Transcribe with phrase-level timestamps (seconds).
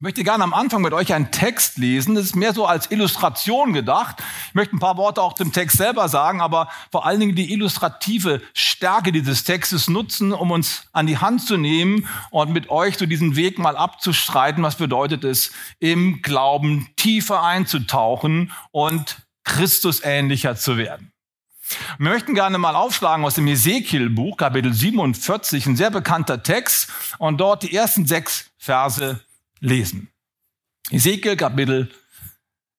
[0.00, 2.14] Ich möchte gerne am Anfang mit euch einen Text lesen.
[2.14, 4.22] Das ist mehr so als Illustration gedacht.
[4.46, 7.52] Ich möchte ein paar Worte auch zum Text selber sagen, aber vor allen Dingen die
[7.52, 12.96] illustrative Stärke dieses Textes nutzen, um uns an die Hand zu nehmen und mit euch
[12.96, 14.62] so diesen Weg mal abzustreiten.
[14.62, 15.50] Was bedeutet es,
[15.80, 21.10] im Glauben tiefer einzutauchen und Christus ähnlicher zu werden?
[21.98, 26.88] Wir möchten gerne mal aufschlagen aus dem Ezekiel-Buch, Kapitel 47, ein sehr bekannter Text,
[27.18, 29.20] und dort die ersten sechs Verse
[29.60, 30.10] lesen.
[30.90, 31.90] Ezekiel Kapitel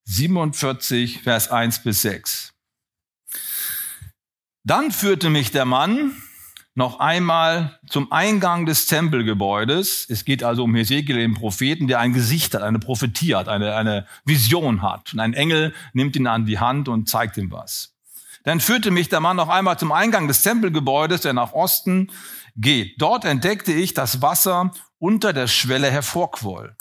[0.05, 2.53] 47, Vers 1 bis 6.
[4.63, 6.13] Dann führte mich der Mann
[6.75, 10.05] noch einmal zum Eingang des Tempelgebäudes.
[10.09, 13.75] Es geht also um Hesekiel, den Propheten, der ein Gesicht hat, eine Prophetie hat, eine,
[13.75, 15.13] eine Vision hat.
[15.13, 17.93] Und ein Engel nimmt ihn an die Hand und zeigt ihm was.
[18.43, 22.11] Dann führte mich der Mann noch einmal zum Eingang des Tempelgebäudes, der nach Osten
[22.59, 23.01] geht.
[23.01, 26.75] Dort entdeckte ich das Wasser unter der Schwelle hervorquoll.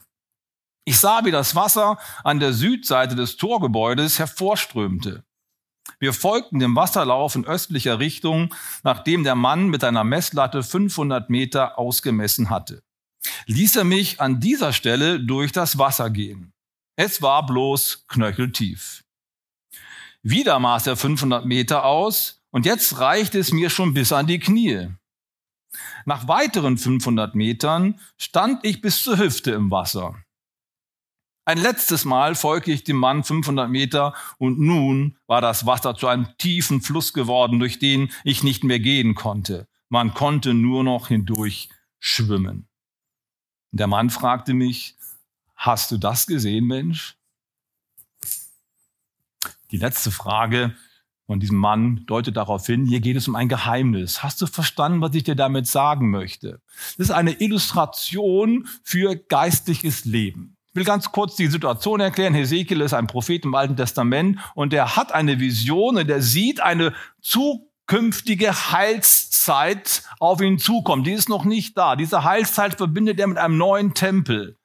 [0.85, 5.25] Ich sah, wie das Wasser an der Südseite des Torgebäudes hervorströmte.
[6.01, 11.79] Wir folgten dem Wasserlauf in östlicher Richtung, nachdem der Mann mit einer Messlatte 500 Meter
[11.79, 12.83] ausgemessen hatte.
[13.47, 16.53] Ließ er mich an dieser Stelle durch das Wasser gehen.
[16.97, 19.05] Es war bloß knöcheltief.
[20.23, 24.39] Wieder maß er 500 Meter aus und jetzt reichte es mir schon bis an die
[24.39, 24.89] Knie.
[26.05, 30.17] Nach weiteren 500 Metern stand ich bis zur Hüfte im Wasser.
[31.45, 36.07] Ein letztes Mal folgte ich dem Mann 500 Meter und nun war das Wasser zu
[36.07, 39.67] einem tiefen Fluss geworden, durch den ich nicht mehr gehen konnte.
[39.89, 42.69] Man konnte nur noch hindurch schwimmen.
[43.71, 44.97] Der Mann fragte mich,
[45.57, 47.17] hast du das gesehen, Mensch?
[49.71, 50.77] Die letzte Frage
[51.29, 54.23] von diesem Mann deutet darauf hin, hier geht es um ein Geheimnis.
[54.23, 56.63] Hast du verstanden, was ich dir damit sagen möchte?
[56.97, 60.57] Das ist eine Illustration für geistliches Leben.
[60.71, 62.33] Ich will ganz kurz die Situation erklären.
[62.33, 66.61] Hesekiel ist ein Prophet im Alten Testament und er hat eine Vision und er sieht
[66.61, 71.05] eine zukünftige Heilszeit auf ihn zukommen.
[71.05, 71.95] Die ist noch nicht da.
[71.95, 74.58] Diese Heilszeit verbindet er mit einem neuen Tempel.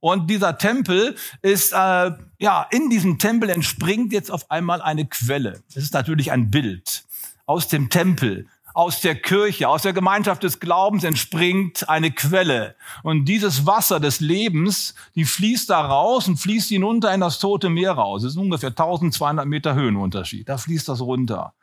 [0.00, 5.62] Und dieser Tempel ist, äh, ja, in diesem Tempel entspringt jetzt auf einmal eine Quelle.
[5.74, 7.04] Das ist natürlich ein Bild
[7.46, 12.74] aus dem Tempel aus der Kirche, aus der Gemeinschaft des Glaubens entspringt eine Quelle.
[13.04, 17.70] Und dieses Wasser des Lebens, die fließt da raus und fließt hinunter in das Tote
[17.70, 18.22] Meer raus.
[18.22, 20.48] Das ist ungefähr 1200 Meter Höhenunterschied.
[20.48, 21.54] Da fließt das runter.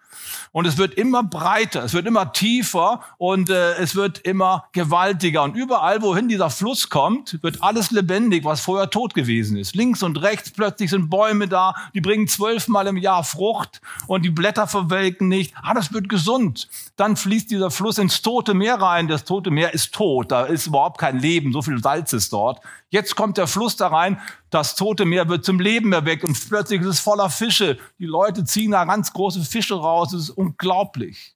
[0.51, 5.43] Und es wird immer breiter, es wird immer tiefer und äh, es wird immer gewaltiger.
[5.43, 9.75] Und überall, wohin dieser Fluss kommt, wird alles lebendig, was vorher tot gewesen ist.
[9.75, 14.29] Links und rechts plötzlich sind Bäume da, die bringen zwölfmal im Jahr Frucht und die
[14.29, 15.53] Blätter verwelken nicht.
[15.61, 16.67] Ah, das wird gesund.
[16.95, 19.07] Dann fließt dieser Fluss ins Tote Meer rein.
[19.07, 22.59] Das Tote Meer ist tot, da ist überhaupt kein Leben, so viel Salz ist dort.
[22.91, 24.19] Jetzt kommt der Fluss da rein,
[24.49, 27.79] das Tote Meer wird zum Leben erweckt und plötzlich ist es voller Fische.
[27.99, 30.11] Die Leute ziehen da ganz große Fische raus.
[30.11, 31.33] Es ist unglaublich.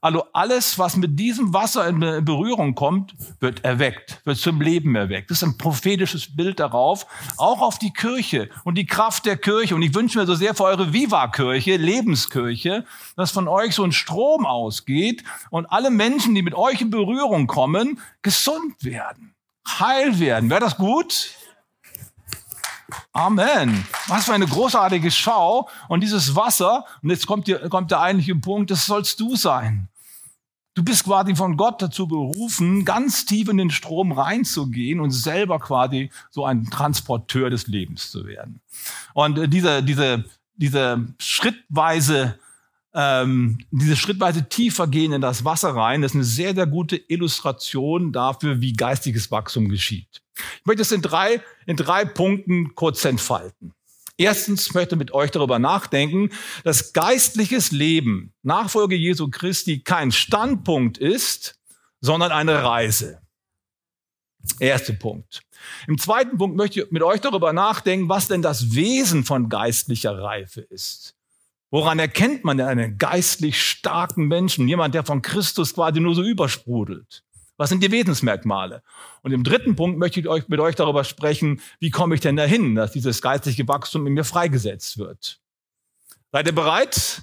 [0.00, 5.30] Also alles, was mit diesem Wasser in Berührung kommt, wird erweckt, wird zum Leben erweckt.
[5.30, 7.06] Das ist ein prophetisches Bild darauf,
[7.38, 9.76] auch auf die Kirche und die Kraft der Kirche.
[9.76, 12.84] Und ich wünsche mir so sehr für eure Viva-Kirche, Lebenskirche,
[13.14, 17.46] dass von euch so ein Strom ausgeht und alle Menschen, die mit euch in Berührung
[17.46, 19.35] kommen, gesund werden,
[19.66, 20.50] heil werden.
[20.50, 21.30] Wäre das gut?
[23.12, 23.86] Amen.
[24.08, 25.68] Was für eine großartige Schau.
[25.88, 29.88] Und dieses Wasser, und jetzt kommt, die, kommt der eigentliche Punkt, das sollst du sein.
[30.74, 35.58] Du bist quasi von Gott dazu berufen, ganz tief in den Strom reinzugehen und selber
[35.58, 38.60] quasi so ein Transporteur des Lebens zu werden.
[39.14, 40.24] Und äh, diese, diese,
[40.54, 42.38] diese schrittweise
[42.96, 46.96] ähm, diese schrittweise tiefer gehen in das Wasser rein, das ist eine sehr, sehr gute
[46.96, 50.22] Illustration dafür, wie geistiges Wachstum geschieht.
[50.34, 53.72] Ich möchte es in drei, in drei Punkten kurz entfalten.
[54.16, 56.30] Erstens möchte mit euch darüber nachdenken,
[56.64, 61.58] dass geistliches Leben, Nachfolge Jesu Christi, kein Standpunkt ist,
[62.00, 63.20] sondern eine Reise.
[64.58, 65.42] Erster Punkt.
[65.86, 70.18] Im zweiten Punkt möchte ich mit euch darüber nachdenken, was denn das Wesen von geistlicher
[70.18, 71.15] Reife ist.
[71.70, 74.68] Woran erkennt man denn einen geistlich starken Menschen?
[74.68, 77.24] Jemand, der von Christus quasi nur so übersprudelt.
[77.56, 78.82] Was sind die Wesensmerkmale?
[79.22, 82.36] Und im dritten Punkt möchte ich euch, mit euch darüber sprechen, wie komme ich denn
[82.36, 85.40] dahin, dass dieses geistliche Wachstum in mir freigesetzt wird.
[86.32, 87.22] Seid ihr bereit?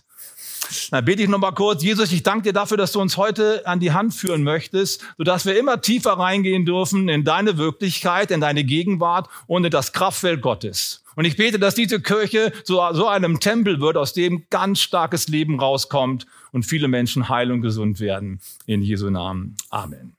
[0.92, 1.84] Na, bete ich noch mal kurz.
[1.84, 5.46] Jesus, ich danke dir dafür, dass du uns heute an die Hand führen möchtest, sodass
[5.46, 10.42] wir immer tiefer reingehen dürfen in deine Wirklichkeit, in deine Gegenwart und in das Kraftfeld
[10.42, 11.04] Gottes.
[11.16, 15.28] Und ich bete, dass diese Kirche zu so einem Tempel wird, aus dem ganz starkes
[15.28, 18.40] Leben rauskommt und viele Menschen heil und gesund werden.
[18.66, 19.56] In Jesu Namen.
[19.70, 20.16] Amen.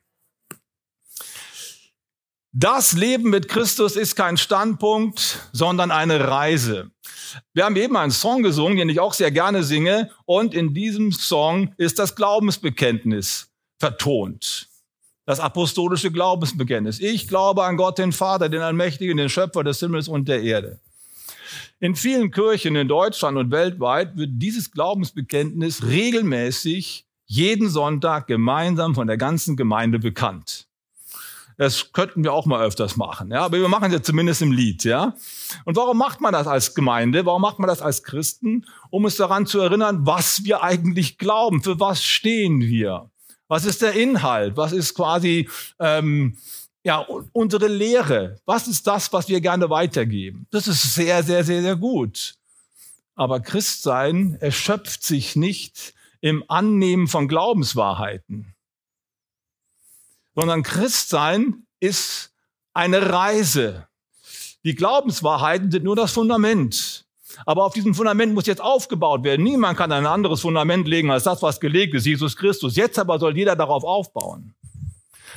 [2.57, 6.93] Das Leben mit Christus ist kein Standpunkt, sondern eine Reise.
[7.53, 11.11] Wir haben eben einen Song gesungen, den ich auch sehr gerne singe, und in diesem
[11.11, 14.69] Song ist das Glaubensbekenntnis vertont.
[15.27, 17.01] Das apostolische Glaubensbekenntnis.
[17.01, 20.79] Ich glaube an Gott, den Vater, den Allmächtigen, den Schöpfer des Himmels und der Erde.
[21.81, 29.09] In vielen Kirchen in Deutschland und weltweit wird dieses Glaubensbekenntnis regelmäßig jeden Sonntag gemeinsam von
[29.09, 30.64] der ganzen Gemeinde bekannt.
[31.57, 34.53] Das könnten wir auch mal öfters machen, ja, aber wir machen es ja zumindest im
[34.53, 35.15] Lied, ja.
[35.65, 37.25] Und warum macht man das als Gemeinde?
[37.27, 38.67] Warum macht man das als Christen?
[38.91, 43.11] Um uns daran zu erinnern, was wir eigentlich glauben, für was stehen wir?
[43.47, 44.57] Was ist der Inhalt?
[44.57, 45.49] Was ist quasi
[45.79, 46.37] ähm,
[46.83, 48.41] ja unsere Lehre?
[48.47, 50.47] Was ist das, was wir gerne weitergeben?
[50.51, 52.35] Das ist sehr, sehr, sehr, sehr gut.
[53.15, 58.54] Aber Christsein erschöpft sich nicht im Annehmen von Glaubenswahrheiten
[60.35, 62.33] sondern Christsein ist
[62.73, 63.87] eine Reise.
[64.65, 67.07] Die Glaubenswahrheiten sind nur das Fundament.
[67.47, 69.43] Aber auf diesem Fundament muss jetzt aufgebaut werden.
[69.43, 72.77] Niemand kann ein anderes Fundament legen als das, was gelegt ist, Jesus Christus.
[72.77, 74.55] Jetzt aber soll jeder darauf aufbauen.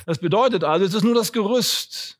[0.06, 2.18] Das bedeutet also, es ist nur das Gerüst.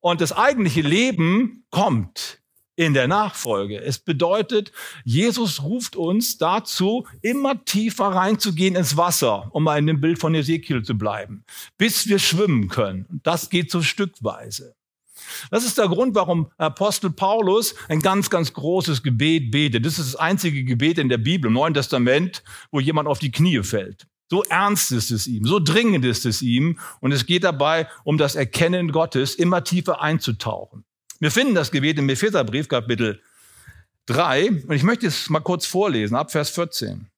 [0.00, 2.40] Und das eigentliche Leben kommt
[2.76, 3.80] in der Nachfolge.
[3.80, 4.70] Es bedeutet,
[5.04, 10.34] Jesus ruft uns dazu, immer tiefer reinzugehen ins Wasser, um mal in dem Bild von
[10.34, 11.44] Ezekiel zu bleiben,
[11.78, 13.06] bis wir schwimmen können.
[13.10, 14.76] Und das geht so stückweise.
[15.50, 19.84] Das ist der Grund, warum Apostel Paulus ein ganz, ganz großes Gebet betet.
[19.86, 23.30] Das ist das einzige Gebet in der Bibel, im Neuen Testament, wo jemand auf die
[23.30, 24.06] Knie fällt.
[24.28, 26.78] So ernst ist es ihm, so dringend ist es ihm.
[27.00, 30.84] Und es geht dabei um das Erkennen Gottes, immer tiefer einzutauchen.
[31.18, 33.22] Wir finden das Gebet im Epheserbrief Kapitel
[34.04, 37.08] 3 und ich möchte es mal kurz vorlesen, ab Vers 14.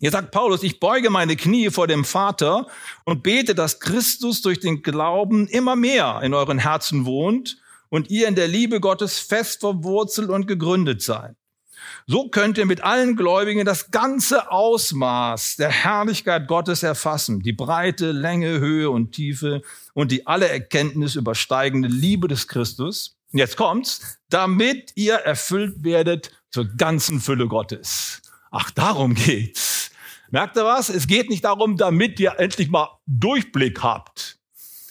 [0.00, 2.66] Hier sagt Paulus, ich beuge meine Knie vor dem Vater
[3.04, 8.26] und bete, dass Christus durch den Glauben immer mehr in euren Herzen wohnt und ihr
[8.26, 11.36] in der Liebe Gottes fest verwurzelt und gegründet seid.
[12.08, 18.10] So könnt ihr mit allen Gläubigen das ganze Ausmaß der Herrlichkeit Gottes erfassen, die Breite,
[18.10, 19.62] Länge, Höhe und Tiefe
[19.94, 26.64] und die alle Erkenntnis übersteigende Liebe des Christus, jetzt kommt's, damit ihr erfüllt werdet zur
[26.64, 28.22] ganzen Fülle Gottes.
[28.50, 29.90] Ach, darum geht's.
[30.30, 30.88] Merkt ihr was?
[30.88, 34.38] Es geht nicht darum, damit ihr endlich mal Durchblick habt,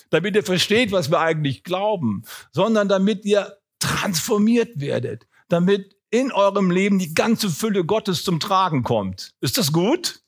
[0.09, 6.71] damit ihr versteht, was wir eigentlich glauben, sondern damit ihr transformiert werdet, damit in eurem
[6.71, 9.33] Leben die ganze Fülle Gottes zum Tragen kommt.
[9.41, 10.21] Ist das gut?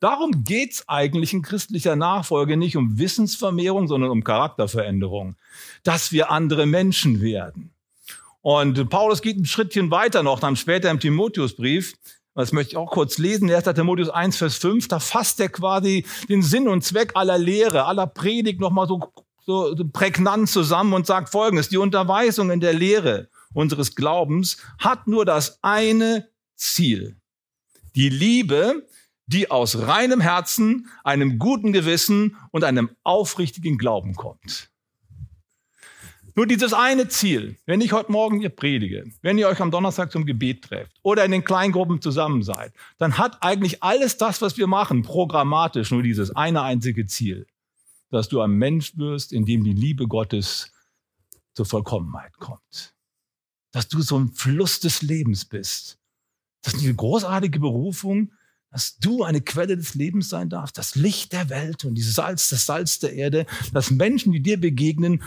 [0.00, 5.36] Darum geht's eigentlich in christlicher Nachfolge nicht um Wissensvermehrung, sondern um Charakterveränderung,
[5.84, 7.70] dass wir andere Menschen werden.
[8.40, 11.94] Und Paulus geht ein Schrittchen weiter noch, dann später im Timotheusbrief,
[12.34, 13.64] das möchte ich auch kurz lesen, 1.
[13.64, 18.06] Timotheus 1, Vers 5, da fasst er quasi den Sinn und Zweck aller Lehre, aller
[18.06, 19.12] Predigt nochmal so,
[19.44, 25.26] so prägnant zusammen und sagt folgendes, die Unterweisung in der Lehre unseres Glaubens hat nur
[25.26, 27.16] das eine Ziel.
[27.94, 28.86] Die Liebe,
[29.30, 34.70] die aus reinem Herzen, einem guten Gewissen und einem aufrichtigen Glauben kommt.
[36.34, 40.10] Nur dieses eine Ziel, wenn ich heute Morgen ihr predige, wenn ihr euch am Donnerstag
[40.10, 44.56] zum Gebet trefft oder in den Kleingruppen zusammen seid, dann hat eigentlich alles das, was
[44.56, 47.46] wir machen, programmatisch nur dieses eine einzige Ziel,
[48.10, 50.72] dass du ein Mensch wirst, in dem die Liebe Gottes
[51.54, 52.94] zur Vollkommenheit kommt.
[53.70, 55.98] Dass du so ein Fluss des Lebens bist.
[56.62, 58.32] Das ist eine großartige Berufung,
[58.70, 62.50] dass du eine Quelle des Lebens sein darfst, das Licht der Welt und die Salz,
[62.50, 65.22] das Salz der Erde, dass Menschen, die dir begegnen,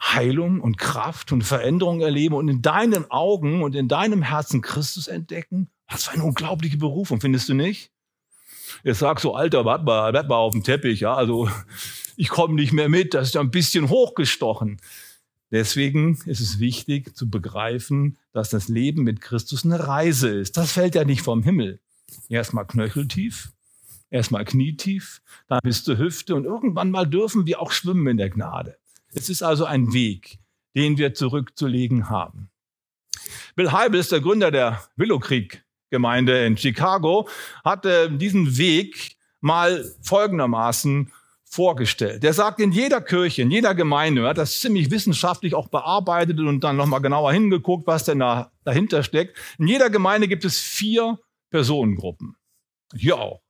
[0.00, 5.06] Heilung und Kraft und Veränderung erleben und in deinen Augen und in deinem Herzen Christus
[5.06, 5.68] entdecken.
[5.88, 7.90] Was für eine unglaubliche Berufung, findest du nicht?
[8.82, 11.48] Jetzt sagst du, Alter, warte mal, warte mal auf dem Teppich, ja, also
[12.16, 14.80] ich komme nicht mehr mit, das ist ja ein bisschen hochgestochen.
[15.50, 20.56] Deswegen ist es wichtig zu begreifen, dass das Leben mit Christus eine Reise ist.
[20.56, 21.78] Das fällt ja nicht vom Himmel.
[22.28, 23.52] Erstmal knöcheltief,
[24.10, 28.30] erstmal knietief, dann bis zur Hüfte und irgendwann mal dürfen wir auch schwimmen in der
[28.30, 28.76] Gnade.
[29.14, 30.38] Es ist also ein Weg,
[30.74, 32.50] den wir zurückzulegen haben.
[33.54, 37.28] Bill Heibel ist der Gründer der Willow Creek Gemeinde in Chicago,
[37.64, 41.12] hat äh, diesen Weg mal folgendermaßen
[41.44, 42.22] vorgestellt.
[42.22, 46.40] Der sagt, in jeder Kirche, in jeder Gemeinde, er hat das ziemlich wissenschaftlich auch bearbeitet
[46.40, 49.36] und dann nochmal genauer hingeguckt, was denn da dahinter steckt.
[49.58, 51.18] In jeder Gemeinde gibt es vier
[51.52, 52.36] Personengruppen,
[52.94, 53.42] hier auch,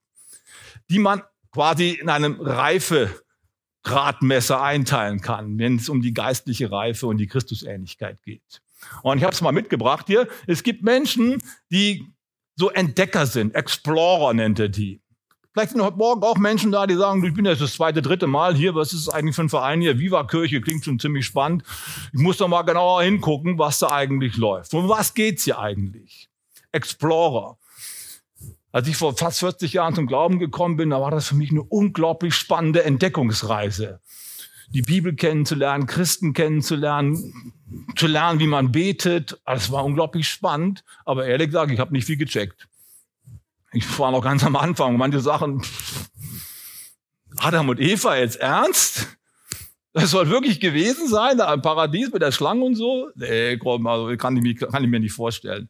[0.90, 7.18] die man quasi in einem Reifegradmesser einteilen kann, wenn es um die geistliche Reife und
[7.18, 8.60] die Christusähnlichkeit geht.
[9.02, 10.26] Und ich habe es mal mitgebracht hier.
[10.46, 11.40] Es gibt Menschen,
[11.70, 12.12] die
[12.56, 15.00] so Entdecker sind, Explorer nennt er die.
[15.52, 18.26] Vielleicht sind heute Morgen auch Menschen da, die sagen, ich bin jetzt das zweite, dritte
[18.26, 19.98] Mal hier, was ist eigentlich für ein Verein hier?
[19.98, 21.62] Viva Kirche, klingt schon ziemlich spannend.
[22.14, 24.72] Ich muss doch mal genauer hingucken, was da eigentlich läuft.
[24.72, 26.30] Um was geht's hier eigentlich?
[26.72, 27.58] Explorer.
[28.72, 31.50] Als ich vor fast 40 Jahren zum Glauben gekommen bin, da war das für mich
[31.50, 34.00] eine unglaublich spannende Entdeckungsreise.
[34.70, 37.54] Die Bibel kennenzulernen, Christen kennenzulernen,
[37.96, 39.38] zu lernen, wie man betet.
[39.44, 42.66] Das war unglaublich spannend, aber ehrlich gesagt, ich habe nicht viel gecheckt.
[43.72, 44.96] Ich war noch ganz am Anfang.
[44.96, 45.62] Manche Sachen,
[47.36, 49.18] Adam und Eva jetzt ernst?
[49.92, 53.10] Das soll wirklich gewesen sein, da im Paradies mit der Schlange und so?
[53.14, 55.68] Nee, komm, also kann ich, kann ich mir nicht vorstellen.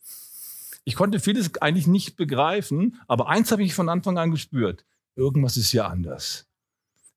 [0.84, 4.84] Ich konnte vieles eigentlich nicht begreifen, aber eins habe ich von Anfang an gespürt.
[5.14, 6.46] Irgendwas ist hier anders.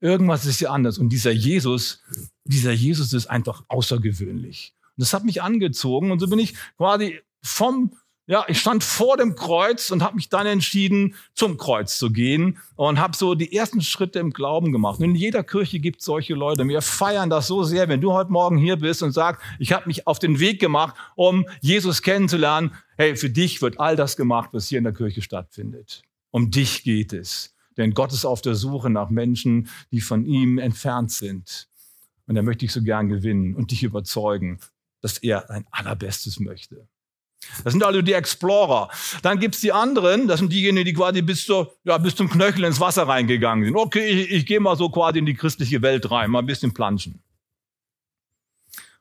[0.01, 0.97] Irgendwas ist hier anders.
[0.97, 2.03] Und dieser Jesus,
[2.43, 4.75] dieser Jesus ist einfach außergewöhnlich.
[4.95, 6.11] Und das hat mich angezogen.
[6.11, 7.91] Und so bin ich quasi vom
[8.27, 12.57] ja, ich stand vor dem Kreuz und habe mich dann entschieden, zum Kreuz zu gehen
[12.75, 14.97] und habe so die ersten Schritte im Glauben gemacht.
[14.97, 16.67] Und in jeder Kirche gibt es solche Leute.
[16.67, 19.85] Wir feiern das so sehr, wenn du heute Morgen hier bist und sagst, ich habe
[19.85, 22.71] mich auf den Weg gemacht, um Jesus kennenzulernen.
[22.97, 26.03] Hey, für dich wird all das gemacht, was hier in der Kirche stattfindet.
[26.31, 27.53] Um dich geht es.
[27.77, 31.67] Denn Gott ist auf der Suche nach Menschen, die von ihm entfernt sind.
[32.27, 34.59] Und er möchte dich so gern gewinnen und dich überzeugen,
[35.01, 36.87] dass er dein Allerbestes möchte.
[37.63, 38.89] Das sind also die Explorer.
[39.21, 42.63] Dann gibt's die anderen, das sind diejenigen, die quasi bis, zur, ja, bis zum Knöchel
[42.63, 43.75] ins Wasser reingegangen sind.
[43.75, 46.73] Okay, ich, ich gehe mal so quasi in die christliche Welt rein, mal ein bisschen
[46.73, 47.21] planschen.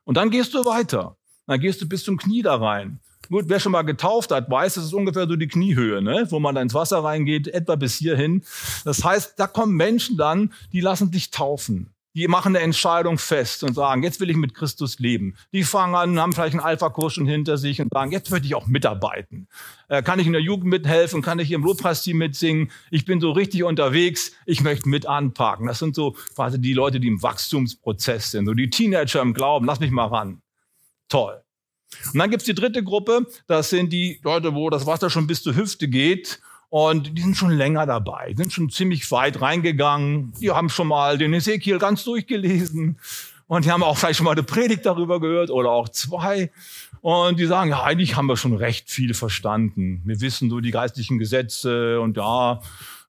[0.03, 1.17] Und dann gehst du weiter.
[1.47, 3.01] Dann gehst du bis zum Knie da rein.
[3.29, 6.27] Gut, wer schon mal getauft hat, weiß, das ist ungefähr so die Kniehöhe, ne?
[6.31, 8.43] wo man da ins Wasser reingeht, etwa bis hierhin.
[8.85, 13.65] Das heißt, da kommen Menschen dann, die lassen sich taufen die machen eine Entscheidung fest
[13.65, 15.35] und sagen, jetzt will ich mit Christus leben.
[15.53, 18.55] Die fangen an, haben vielleicht einen Alpha-Kurs schon hinter sich und sagen, jetzt möchte ich
[18.55, 19.49] auch mitarbeiten.
[19.89, 21.23] Äh, kann ich in der Jugend mithelfen?
[21.23, 22.71] Kann ich im Lobpreisteam mitsingen?
[22.91, 24.33] Ich bin so richtig unterwegs.
[24.47, 25.67] Ich möchte mit anpacken.
[25.67, 28.47] Das sind so quasi die Leute, die im Wachstumsprozess sind.
[28.47, 29.67] So die Teenager im Glauben.
[29.67, 30.41] Lass mich mal ran.
[31.09, 31.44] Toll.
[32.13, 33.27] Und dann gibt's die dritte Gruppe.
[33.47, 36.41] Das sind die Leute, wo das Wasser schon bis zur Hüfte geht
[36.75, 40.33] und die sind schon länger dabei, sind schon ziemlich weit reingegangen.
[40.41, 42.99] Die haben schon mal den Ezekiel ganz durchgelesen.
[43.47, 46.51] Und die haben auch vielleicht schon mal eine Predigt darüber gehört oder auch zwei.
[47.01, 50.03] Und die sagen, ja, eigentlich haben wir schon recht viel verstanden.
[50.05, 52.61] Wir wissen so die geistlichen Gesetze und ja,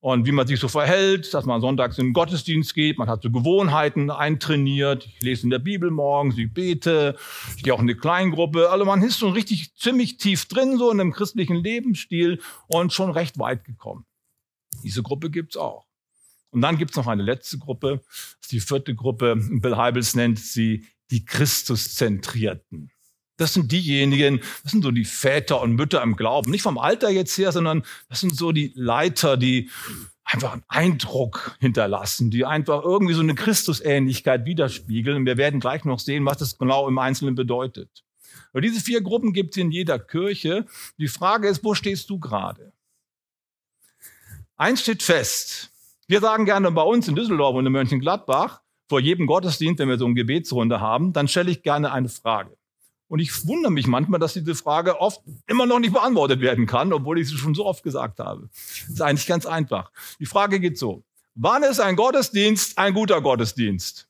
[0.05, 2.99] und wie man sich so verhält, dass man sonntags in den Gottesdienst geht.
[2.99, 5.07] Man hat so Gewohnheiten eintrainiert.
[5.07, 7.15] Ich lese in der Bibel morgens, ich bete,
[7.57, 8.69] ich gehe auch in eine Kleingruppe.
[8.69, 13.09] Also man ist schon richtig ziemlich tief drin, so in einem christlichen Lebensstil und schon
[13.09, 14.05] recht weit gekommen.
[14.83, 15.87] Diese Gruppe gibt's auch.
[16.51, 19.35] Und dann gibt's noch eine letzte Gruppe, das ist die vierte Gruppe.
[19.35, 22.91] Bill Heibels nennt sie die Christuszentrierten.
[23.37, 26.51] Das sind diejenigen, das sind so die Väter und Mütter im Glauben.
[26.51, 29.69] Nicht vom Alter jetzt her, sondern das sind so die Leiter, die
[30.23, 35.17] einfach einen Eindruck hinterlassen, die einfach irgendwie so eine Christusähnlichkeit widerspiegeln.
[35.17, 38.03] Und wir werden gleich noch sehen, was das genau im Einzelnen bedeutet.
[38.51, 40.65] Aber diese vier Gruppen gibt es in jeder Kirche.
[40.97, 42.71] Die Frage ist, wo stehst du gerade?
[44.55, 45.71] Eins steht fest.
[46.07, 49.97] Wir sagen gerne bei uns in Düsseldorf und in Mönchengladbach, vor jedem Gottesdienst, wenn wir
[49.97, 52.55] so eine Gebetsrunde haben, dann stelle ich gerne eine Frage.
[53.15, 56.91] Und ich wundere mich manchmal, dass diese Frage oft immer noch nicht beantwortet werden kann,
[56.91, 58.49] obwohl ich sie schon so oft gesagt habe.
[58.51, 59.89] Das ist eigentlich ganz einfach.
[60.19, 61.01] Die Frage geht so.
[61.33, 64.09] Wann ist ein Gottesdienst ein guter Gottesdienst?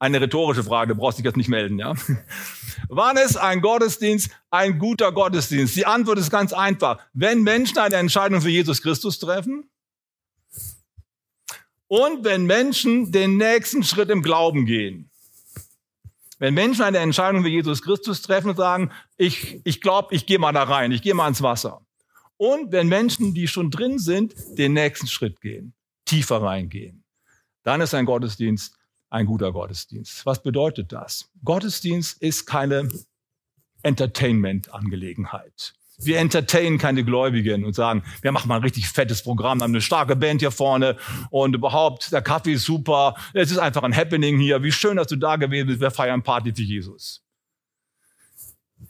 [0.00, 1.94] Eine rhetorische Frage, brauchst dich jetzt nicht melden, ja?
[2.88, 5.76] Wann ist ein Gottesdienst ein guter Gottesdienst?
[5.76, 6.98] Die Antwort ist ganz einfach.
[7.12, 9.70] Wenn Menschen eine Entscheidung für Jesus Christus treffen
[11.86, 15.09] und wenn Menschen den nächsten Schritt im Glauben gehen.
[16.40, 20.40] Wenn Menschen eine Entscheidung für Jesus Christus treffen und sagen, ich, ich glaube, ich gehe
[20.40, 21.86] mal da rein, ich gehe mal ins Wasser.
[22.36, 25.74] Und wenn Menschen, die schon drin sind, den nächsten Schritt gehen,
[26.06, 27.04] tiefer reingehen,
[27.62, 28.74] dann ist ein Gottesdienst
[29.10, 30.24] ein guter Gottesdienst.
[30.24, 31.30] Was bedeutet das?
[31.44, 32.88] Gottesdienst ist keine
[33.82, 35.74] Entertainment-Angelegenheit.
[36.02, 39.80] Wir entertainen keine Gläubigen und sagen, wir machen mal ein richtig fettes Programm, haben eine
[39.80, 40.96] starke Band hier vorne
[41.30, 45.08] und überhaupt, der Kaffee ist super, es ist einfach ein Happening hier, wie schön, dass
[45.08, 47.22] du da gewesen bist, wir feiern Party für Jesus.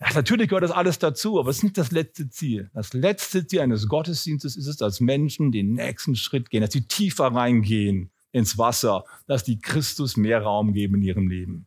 [0.01, 2.71] Ja, natürlich gehört das alles dazu, aber es ist nicht das letzte Ziel.
[2.73, 6.87] Das letzte Ziel eines Gottesdienstes ist es, dass Menschen den nächsten Schritt gehen, dass sie
[6.87, 11.67] tiefer reingehen ins Wasser, dass die Christus mehr Raum geben in ihrem Leben.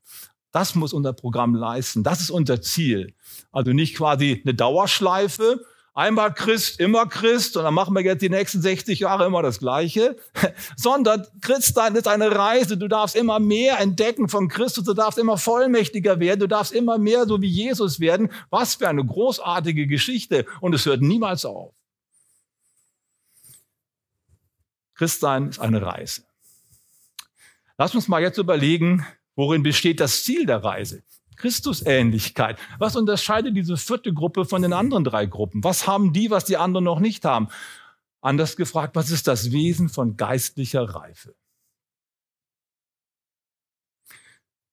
[0.53, 2.03] Das muss unser Programm leisten.
[2.03, 3.15] Das ist unser Ziel.
[3.51, 5.65] Also nicht quasi eine Dauerschleife.
[5.95, 9.59] Einmal Christ, immer Christ und dann machen wir jetzt die nächsten 60 Jahre immer das
[9.59, 10.15] Gleiche,
[10.75, 12.77] sondern Christsein ist eine Reise.
[12.77, 16.97] Du darfst immer mehr entdecken von Christus, du darfst immer vollmächtiger werden, du darfst immer
[16.97, 18.31] mehr so wie Jesus werden.
[18.49, 21.73] Was für eine großartige Geschichte und es hört niemals auf.
[24.95, 26.23] Christsein ist eine Reise.
[27.77, 29.05] Lass uns mal jetzt überlegen,
[29.35, 31.03] worin besteht das Ziel der Reise?
[31.35, 32.59] Christusähnlichkeit.
[32.79, 35.63] Was unterscheidet diese vierte Gruppe von den anderen drei Gruppen?
[35.63, 37.47] Was haben die, was die anderen noch nicht haben?
[38.21, 41.35] Anders gefragt, was ist das Wesen von geistlicher Reife?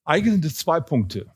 [0.04, 1.32] Eigentlich sind es zwei Punkte,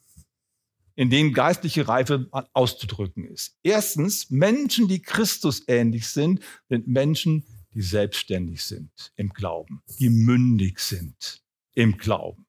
[0.94, 3.56] in denen geistliche Reife auszudrücken ist.
[3.62, 10.78] Erstens, Menschen, die Christus ähnlich sind, sind Menschen, die selbstständig sind im Glauben, die mündig
[10.78, 11.42] sind
[11.74, 12.46] im Glauben.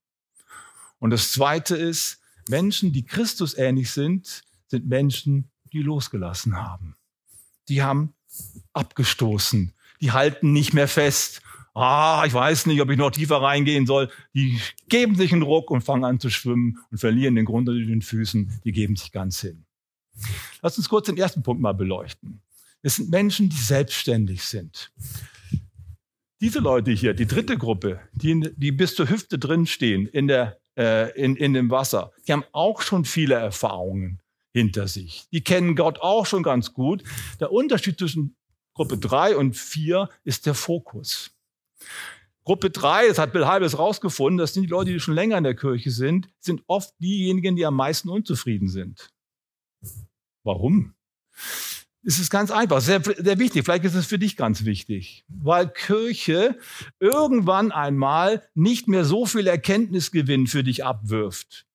[1.00, 6.96] Und das Zweite ist, Menschen, die Christus ähnlich sind, sind Menschen, die losgelassen haben.
[7.70, 8.14] Die haben
[8.74, 9.74] abgestoßen.
[10.02, 11.42] Die halten nicht mehr fest.
[11.74, 14.10] Ah, ich weiß nicht, ob ich noch tiefer reingehen soll.
[14.34, 17.86] Die geben sich einen Ruck und fangen an zu schwimmen und verlieren den Grund unter
[17.86, 18.62] den Füßen.
[18.64, 19.66] Die geben sich ganz hin.
[20.62, 22.42] Lass uns kurz den ersten Punkt mal beleuchten.
[22.82, 24.92] Es sind Menschen, die selbstständig sind.
[26.40, 31.12] Diese Leute hier, die dritte Gruppe, die, die bis zur Hüfte drinstehen in, der, äh,
[31.20, 34.22] in, in dem Wasser, die haben auch schon viele Erfahrungen
[34.54, 35.28] hinter sich.
[35.32, 37.04] Die kennen Gott auch schon ganz gut.
[37.40, 38.36] Der Unterschied zwischen
[38.74, 41.32] Gruppe 3 und 4 ist der Fokus.
[42.44, 45.44] Gruppe 3, das hat Bill Halbes rausgefunden, das sind die Leute, die schon länger in
[45.44, 49.10] der Kirche sind, sind oft diejenigen, die am meisten unzufrieden sind.
[50.44, 50.94] Warum?
[52.08, 53.66] Es ist ganz einfach, sehr, sehr wichtig.
[53.66, 56.56] Vielleicht ist es für dich ganz wichtig, weil Kirche
[57.00, 61.66] irgendwann einmal nicht mehr so viel Erkenntnisgewinn für dich abwirft.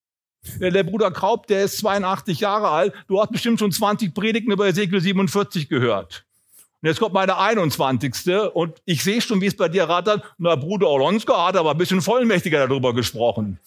[0.60, 2.94] Der Bruder Kraub, der ist 82 Jahre alt.
[3.08, 6.25] Du hast bestimmt schon 20 Predigten über Ezekiel 47 gehört.
[6.80, 8.14] Und jetzt kommt meine 21.
[8.54, 10.22] Und ich sehe schon, wie es bei dir rattert.
[10.38, 13.58] Na, Bruder Olonska hat aber ein bisschen vollmächtiger darüber gesprochen.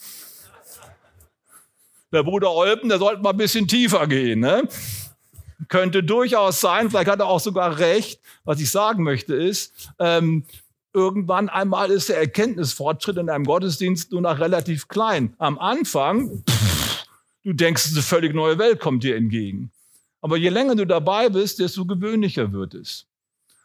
[2.11, 4.39] Der Bruder Olpen, der sollte mal ein bisschen tiefer gehen.
[4.39, 4.67] Ne?
[5.67, 8.19] Könnte durchaus sein, vielleicht hat er auch sogar recht.
[8.43, 10.45] Was ich sagen möchte ist, ähm,
[10.93, 15.33] irgendwann einmal ist der Erkenntnisfortschritt in einem Gottesdienst nur noch relativ klein.
[15.37, 16.43] Am Anfang,
[17.43, 19.71] du denkst, eine völlig neue Welt kommt dir entgegen.
[20.21, 23.05] Aber je länger du dabei bist, desto gewöhnlicher wird es.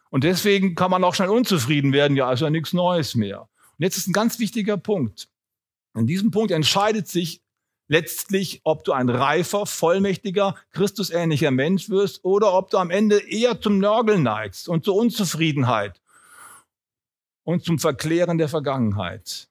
[0.09, 2.17] Und deswegen kann man auch schnell unzufrieden werden.
[2.17, 3.41] Ja, ist ja nichts Neues mehr.
[3.41, 5.29] Und jetzt ist ein ganz wichtiger Punkt.
[5.95, 7.41] In diesem Punkt entscheidet sich
[7.89, 13.59] letztlich, ob du ein reifer, vollmächtiger, Christusähnlicher Mensch wirst oder ob du am Ende eher
[13.59, 15.99] zum Nörgeln neigst und zur Unzufriedenheit
[17.43, 19.49] und zum Verklären der Vergangenheit.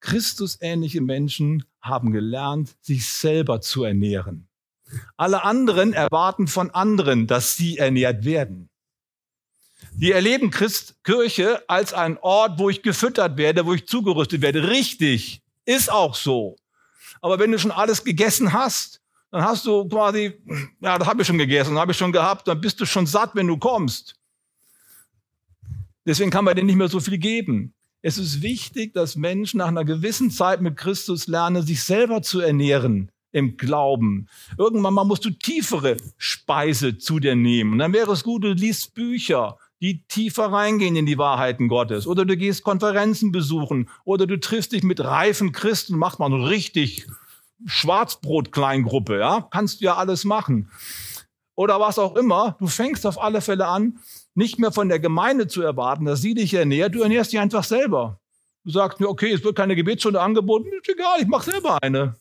[0.00, 4.46] Christusähnliche Menschen haben gelernt, sich selber zu ernähren.
[5.16, 8.68] Alle anderen erwarten von anderen, dass sie ernährt werden.
[9.94, 14.68] Die erleben Christ, Kirche als einen Ort, wo ich gefüttert werde, wo ich zugerüstet werde.
[14.68, 16.56] Richtig, ist auch so.
[17.20, 19.00] Aber wenn du schon alles gegessen hast,
[19.30, 20.34] dann hast du quasi,
[20.80, 23.34] ja, das habe ich schon gegessen, habe ich schon gehabt, dann bist du schon satt,
[23.34, 24.14] wenn du kommst.
[26.06, 27.74] Deswegen kann man dir nicht mehr so viel geben.
[28.02, 32.40] Es ist wichtig, dass Menschen nach einer gewissen Zeit mit Christus lernen, sich selber zu
[32.40, 34.28] ernähren im Glauben.
[34.58, 37.72] Irgendwann mal musst du tiefere Speise zu dir nehmen.
[37.72, 42.06] Und dann wäre es gut, du liest Bücher, die tiefer reingehen in die Wahrheiten Gottes.
[42.06, 43.90] Oder du gehst Konferenzen besuchen.
[44.04, 47.06] Oder du triffst dich mit reifen Christen, macht man richtig
[47.66, 49.48] Schwarzbrot-Kleingruppe, ja?
[49.50, 50.70] Kannst du ja alles machen.
[51.54, 52.56] Oder was auch immer.
[52.58, 53.98] Du fängst auf alle Fälle an,
[54.34, 56.94] nicht mehr von der Gemeinde zu erwarten, dass sie dich ernährt.
[56.94, 58.20] Du ernährst dich einfach selber.
[58.64, 60.68] Du sagst mir, okay, es wird keine Gebetsstunde angeboten.
[60.80, 62.14] Ist egal, ich mache selber eine.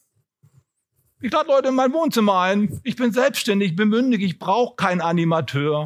[1.21, 2.81] Ich lade Leute in mein Wohnzimmer ein.
[2.83, 5.85] Ich bin selbstständig, ich bin mündig, ich brauche keinen Animateur.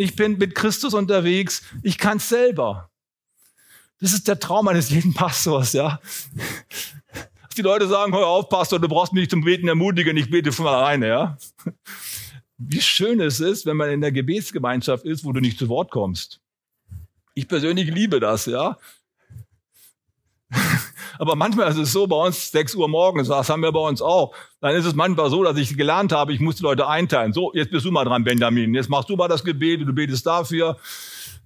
[0.00, 2.90] Ich bin mit Christus unterwegs, ich kann es selber.
[4.00, 6.00] Das ist der Traum eines jeden Pastors, ja.
[7.58, 10.52] Die Leute sagen, hör auf, Pastor, du brauchst mich nicht zum Beten ermutigen, ich bete
[10.52, 11.36] von alleine, ja.
[12.56, 15.90] Wie schön es ist, wenn man in der Gebetsgemeinschaft ist, wo du nicht zu Wort
[15.90, 16.40] kommst.
[17.34, 18.78] Ich persönlich liebe das, ja.
[21.20, 24.00] Aber manchmal ist es so, bei uns 6 Uhr morgens, das haben wir bei uns
[24.00, 27.34] auch, dann ist es manchmal so, dass ich gelernt habe, ich muss die Leute einteilen.
[27.34, 28.72] So, jetzt bist du mal dran, Benjamin.
[28.72, 30.78] Jetzt machst du mal das Gebet, du betest dafür.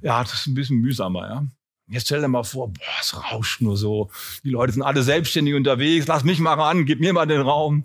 [0.00, 1.44] Ja, das ist ein bisschen mühsamer, ja.
[1.88, 4.10] Jetzt stell dir mal vor, boah, es rauscht nur so.
[4.44, 6.06] Die Leute sind alle selbstständig unterwegs.
[6.06, 7.82] Lass mich mal ran, gib mir mal den Raum.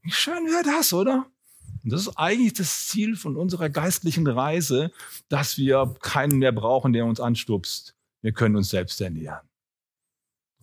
[0.00, 1.26] Wie schön wäre das, oder?
[1.84, 4.90] Und das ist eigentlich das Ziel von unserer geistlichen Reise,
[5.28, 7.94] dass wir keinen mehr brauchen, der uns anstupst.
[8.22, 9.46] Wir können uns selbst ernähren.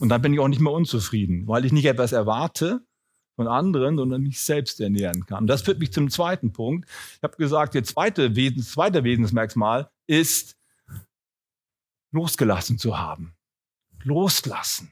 [0.04, 2.86] Und dann bin ich auch nicht mehr unzufrieden, weil ich nicht etwas erwarte
[3.38, 5.48] von anderen, sondern mich selbst ernähren kann.
[5.48, 6.90] Das führt mich zum zweiten Punkt.
[7.16, 10.58] Ich habe gesagt, der zweite, Wesens, zweite Wesensmerkmal ist,
[12.12, 13.34] losgelassen zu haben.
[14.04, 14.92] Loslassen.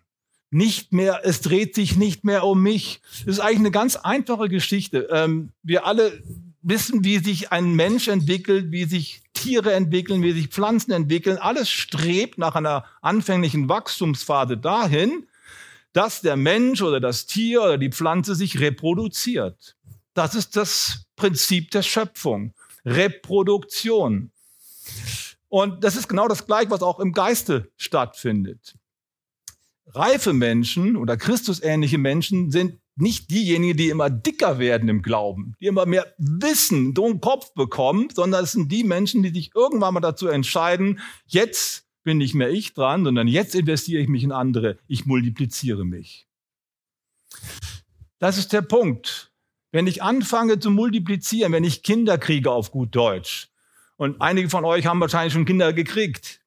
[0.50, 3.02] Nicht mehr, es dreht sich nicht mehr um mich.
[3.26, 5.10] Das ist eigentlich eine ganz einfache Geschichte.
[5.12, 6.24] Ähm, wir alle
[6.62, 11.38] wissen, wie sich ein Mensch entwickelt, wie sich Tiere entwickeln, wie sich Pflanzen entwickeln.
[11.38, 15.28] Alles strebt nach einer anfänglichen Wachstumsphase dahin,
[15.94, 19.76] dass der Mensch oder das Tier oder die Pflanze sich reproduziert.
[20.14, 22.54] Das ist das Prinzip der Schöpfung.
[22.86, 24.32] Reproduktion.
[25.50, 28.76] Und das ist genau das Gleiche, was auch im Geiste stattfindet.
[29.88, 35.66] Reife Menschen oder Christusähnliche Menschen sind nicht diejenigen, die immer dicker werden im Glauben, die
[35.66, 39.94] immer mehr Wissen, so einen Kopf bekommen, sondern es sind die Menschen, die sich irgendwann
[39.94, 44.32] mal dazu entscheiden, jetzt bin nicht mehr ich dran, sondern jetzt investiere ich mich in
[44.32, 46.28] andere, ich multipliziere mich.
[48.20, 49.32] Das ist der Punkt.
[49.72, 53.52] Wenn ich anfange zu multiplizieren, wenn ich Kinder kriege auf gut Deutsch,
[54.02, 56.42] und einige von euch haben wahrscheinlich schon Kinder gekriegt,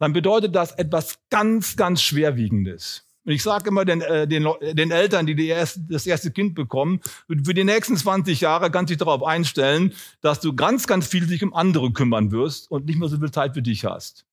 [0.00, 3.07] dann bedeutet das etwas ganz, ganz Schwerwiegendes.
[3.28, 6.54] Und ich sage immer den, äh, den, den Eltern, die, die erst, das erste Kind
[6.54, 11.06] bekommen, für die nächsten 20 Jahre kannst du dich darauf einstellen, dass du ganz, ganz
[11.06, 14.24] viel sich um andere kümmern wirst und nicht mehr so viel Zeit für dich hast.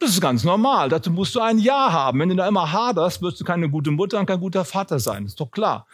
[0.00, 0.90] Das ist ganz normal.
[0.90, 2.20] Dazu musst du ein Ja haben.
[2.20, 5.24] Wenn du da immer haderst, wirst du keine gute Mutter und kein guter Vater sein.
[5.24, 5.86] ist doch klar.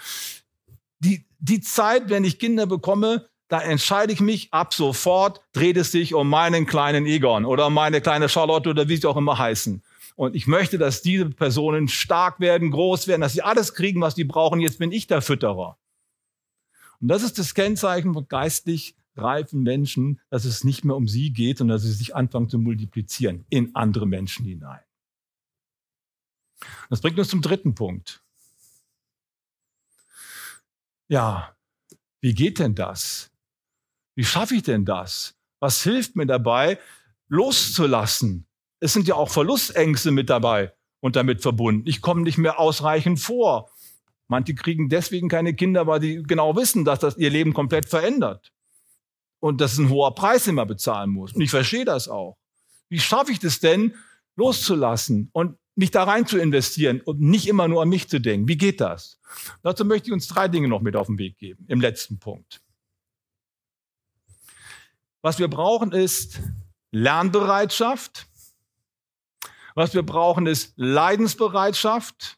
[0.99, 5.93] Die, die Zeit, wenn ich Kinder bekomme, da entscheide ich mich ab sofort, dreht es
[5.93, 9.81] sich um meinen kleinen Egon oder meine kleine Charlotte oder wie sie auch immer heißen.
[10.21, 14.17] Und ich möchte, dass diese Personen stark werden, groß werden, dass sie alles kriegen, was
[14.17, 14.61] sie brauchen.
[14.61, 15.79] Jetzt bin ich der Fütterer.
[17.01, 21.33] Und das ist das Kennzeichen von geistlich reifen Menschen, dass es nicht mehr um sie
[21.33, 24.83] geht, sondern dass sie sich anfangen zu multiplizieren in andere Menschen hinein.
[26.91, 28.23] Das bringt uns zum dritten Punkt.
[31.09, 31.57] Ja,
[32.21, 33.33] wie geht denn das?
[34.17, 35.35] Wie schaffe ich denn das?
[35.61, 36.79] Was hilft mir dabei,
[37.29, 38.50] loszulassen?
[38.81, 41.87] Es sind ja auch Verlustängste mit dabei und damit verbunden.
[41.87, 43.71] Ich komme nicht mehr ausreichend vor.
[44.27, 48.53] Manche kriegen deswegen keine Kinder, weil sie genau wissen, dass das ihr Leben komplett verändert
[49.41, 51.33] und dass es ein hoher Preis immer bezahlen muss.
[51.33, 52.37] Und ich verstehe das auch.
[52.89, 53.95] Wie schaffe ich das denn,
[54.37, 58.49] loszulassen und mich da rein zu investieren und nicht immer nur an mich zu denken?
[58.49, 59.21] Wie geht das?
[59.63, 62.63] Dazu möchte ich uns drei Dinge noch mit auf den Weg geben, im letzten Punkt.
[65.23, 66.41] Was wir brauchen ist
[66.93, 68.27] Lernbereitschaft.
[69.81, 72.37] Was wir brauchen ist Leidensbereitschaft.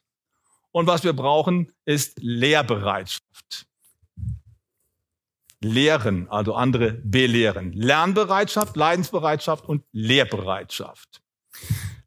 [0.71, 3.67] Und was wir brauchen ist Lehrbereitschaft.
[5.59, 7.73] Lehren, also andere belehren.
[7.73, 11.21] Lernbereitschaft, Leidensbereitschaft und Lehrbereitschaft.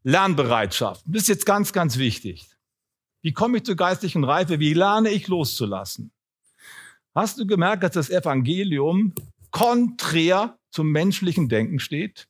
[0.01, 1.03] Lernbereitschaft.
[1.05, 2.49] Das ist jetzt ganz, ganz wichtig.
[3.21, 4.59] Wie komme ich zur geistlichen Reife?
[4.59, 6.09] Wie lerne ich loszulassen?
[7.13, 9.13] Hast du gemerkt, dass das Evangelium
[9.51, 12.27] konträr zum menschlichen Denken steht?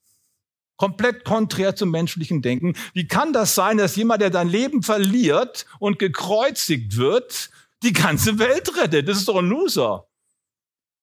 [0.78, 2.76] Komplett konträr zum menschlichen Denken.
[2.94, 7.50] Wie kann das sein, dass jemand, der sein Leben verliert und gekreuzigt wird,
[7.84, 9.08] die ganze Welt rettet?
[9.08, 10.08] Das ist doch ein Loser.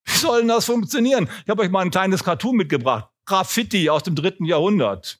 [0.04, 1.28] Wie soll denn das funktionieren?
[1.44, 3.08] Ich habe euch mal ein kleines Cartoon mitgebracht.
[3.26, 5.18] Graffiti aus dem dritten Jahrhundert.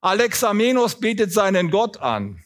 [0.00, 2.44] Alexamenos betet seinen Gott an.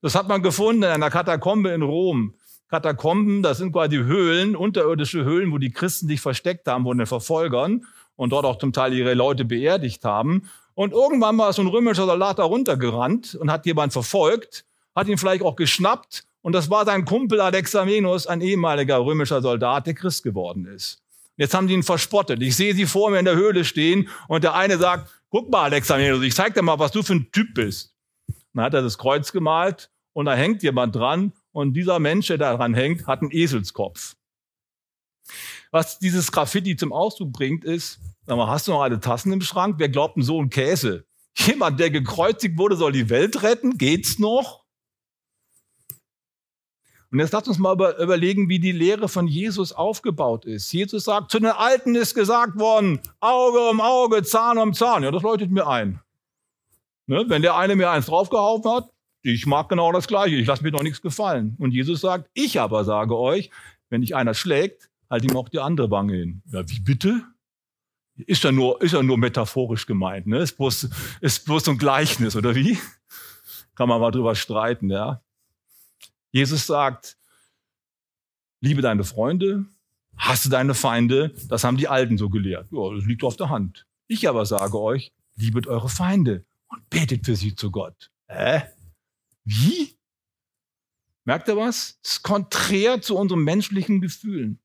[0.00, 2.34] Das hat man gefunden in einer Katakombe in Rom.
[2.68, 7.06] Katakomben, das sind quasi Höhlen, unterirdische Höhlen, wo die Christen sich versteckt haben von den
[7.06, 7.84] Verfolgern
[8.20, 10.50] und dort auch zum Teil ihre Leute beerdigt haben.
[10.74, 15.16] Und irgendwann ist so ein römischer Soldat da runtergerannt und hat jemand verfolgt, hat ihn
[15.16, 20.22] vielleicht auch geschnappt und das war sein Kumpel Alexamenos, ein ehemaliger römischer Soldat, der Christ
[20.22, 21.02] geworden ist.
[21.38, 22.42] Jetzt haben die ihn verspottet.
[22.42, 25.62] Ich sehe sie vor mir in der Höhle stehen und der eine sagt, guck mal
[25.62, 27.94] Alexamenos, ich zeig dir mal, was du für ein Typ bist.
[28.52, 32.36] Dann hat er das Kreuz gemalt und da hängt jemand dran und dieser Mensch, der
[32.36, 34.14] daran hängt, hat einen Eselskopf.
[35.70, 39.40] Was dieses Graffiti zum Ausdruck bringt, ist, sag mal, hast du noch alle Tassen im
[39.40, 39.76] Schrank?
[39.78, 41.04] Wer glaubt denn so ein Käse?
[41.36, 43.78] Jemand, der gekreuzigt wurde, soll die Welt retten?
[43.78, 44.64] Geht's noch?
[47.12, 50.72] Und jetzt lasst uns mal überlegen, wie die Lehre von Jesus aufgebaut ist.
[50.72, 55.02] Jesus sagt, zu den Alten ist gesagt worden, Auge um Auge, Zahn um Zahn.
[55.02, 56.00] Ja, das läutet mir ein.
[57.06, 57.24] Ne?
[57.26, 58.90] Wenn der eine mir eins draufgehauen hat,
[59.22, 61.56] ich mag genau das Gleiche, ich lasse mir doch nichts gefallen.
[61.58, 63.50] Und Jesus sagt, ich aber sage euch,
[63.88, 66.42] wenn dich einer schlägt, halt ihm auch die andere Wange hin.
[66.46, 67.22] Ja, wie bitte?
[68.16, 70.38] Ist ja nur, ist ja nur metaphorisch gemeint, ne?
[70.38, 70.88] Ist bloß,
[71.20, 72.78] ist bloß so ein Gleichnis, oder wie?
[73.74, 75.22] Kann man mal drüber streiten, ja?
[76.30, 77.16] Jesus sagt,
[78.60, 79.64] liebe deine Freunde,
[80.16, 81.34] hasse deine Feinde.
[81.48, 82.68] Das haben die Alten so gelehrt.
[82.70, 83.86] Ja, das liegt auf der Hand.
[84.06, 88.10] Ich aber sage euch, liebet eure Feinde und betet für sie zu Gott.
[88.28, 88.62] Hä?
[89.44, 89.96] Wie?
[91.24, 91.98] Merkt ihr was?
[92.02, 94.60] Das ist konträr zu unseren menschlichen Gefühlen.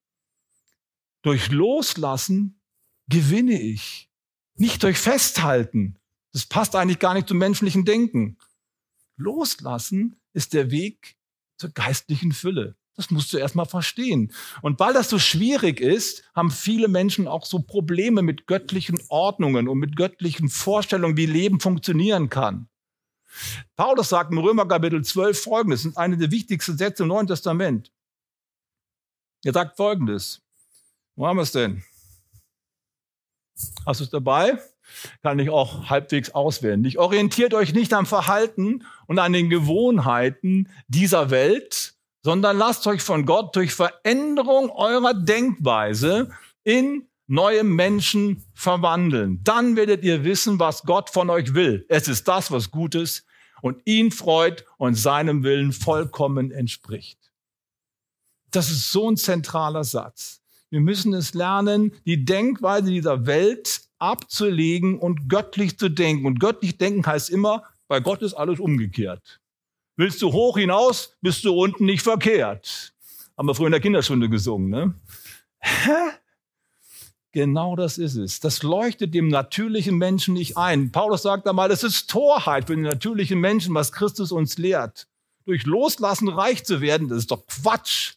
[1.25, 2.61] Durch Loslassen
[3.09, 4.11] gewinne ich.
[4.57, 5.97] Nicht durch Festhalten.
[6.33, 8.38] Das passt eigentlich gar nicht zum menschlichen Denken.
[9.17, 11.17] Loslassen ist der Weg
[11.57, 12.75] zur geistlichen Fülle.
[12.95, 14.33] Das musst du erstmal verstehen.
[14.61, 19.67] Und weil das so schwierig ist, haben viele Menschen auch so Probleme mit göttlichen Ordnungen
[19.67, 22.69] und mit göttlichen Vorstellungen, wie Leben funktionieren kann.
[23.75, 27.25] Paulus sagt im Römer Kapitel 12 folgendes, das sind eine der wichtigsten Sätze im Neuen
[27.25, 27.91] Testament.
[29.43, 30.44] Er sagt folgendes.
[31.15, 31.84] Wo haben wir es denn?
[33.86, 34.60] Hast du es dabei?
[35.21, 36.99] Kann ich auch halbwegs auswendig.
[36.99, 43.25] Orientiert euch nicht am Verhalten und an den Gewohnheiten dieser Welt, sondern lasst euch von
[43.25, 46.32] Gott durch Veränderung eurer Denkweise
[46.63, 49.41] in neue Menschen verwandeln.
[49.43, 51.86] Dann werdet ihr wissen, was Gott von euch will.
[51.89, 53.25] Es ist das, was gut ist
[53.62, 57.19] und ihn freut und seinem Willen vollkommen entspricht.
[58.51, 60.41] Das ist so ein zentraler Satz.
[60.69, 66.25] Wir müssen es lernen, die Denkweise dieser Welt abzulegen und göttlich zu denken.
[66.25, 69.39] Und göttlich denken heißt immer, bei Gott ist alles umgekehrt.
[69.95, 72.93] Willst du hoch hinaus, bist du unten nicht verkehrt.
[73.38, 74.93] Haben wir früher in der Kinderstunde gesungen, ne?
[75.60, 75.91] Hä?
[77.32, 78.39] Genau das ist es.
[78.39, 80.91] Das leuchtet dem natürlichen Menschen nicht ein.
[80.91, 85.08] Paulus sagt einmal, es ist Torheit für den natürlichen Menschen, was Christus uns lehrt.
[85.45, 88.13] Durch Loslassen reich zu werden, das ist doch Quatsch.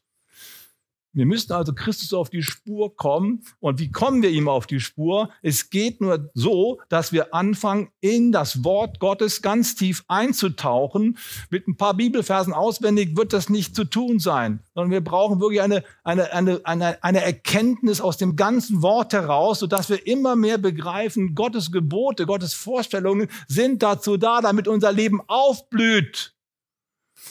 [1.18, 3.42] Wir müssen also Christus auf die Spur kommen.
[3.58, 5.30] Und wie kommen wir ihm auf die Spur?
[5.42, 11.18] Es geht nur so, dass wir anfangen, in das Wort Gottes ganz tief einzutauchen.
[11.50, 15.60] Mit ein paar Bibelversen auswendig wird das nicht zu tun sein, sondern wir brauchen wirklich
[15.60, 20.58] eine, eine, eine, eine, eine Erkenntnis aus dem ganzen Wort heraus, sodass wir immer mehr
[20.58, 26.37] begreifen, Gottes Gebote, Gottes Vorstellungen sind dazu da, damit unser Leben aufblüht.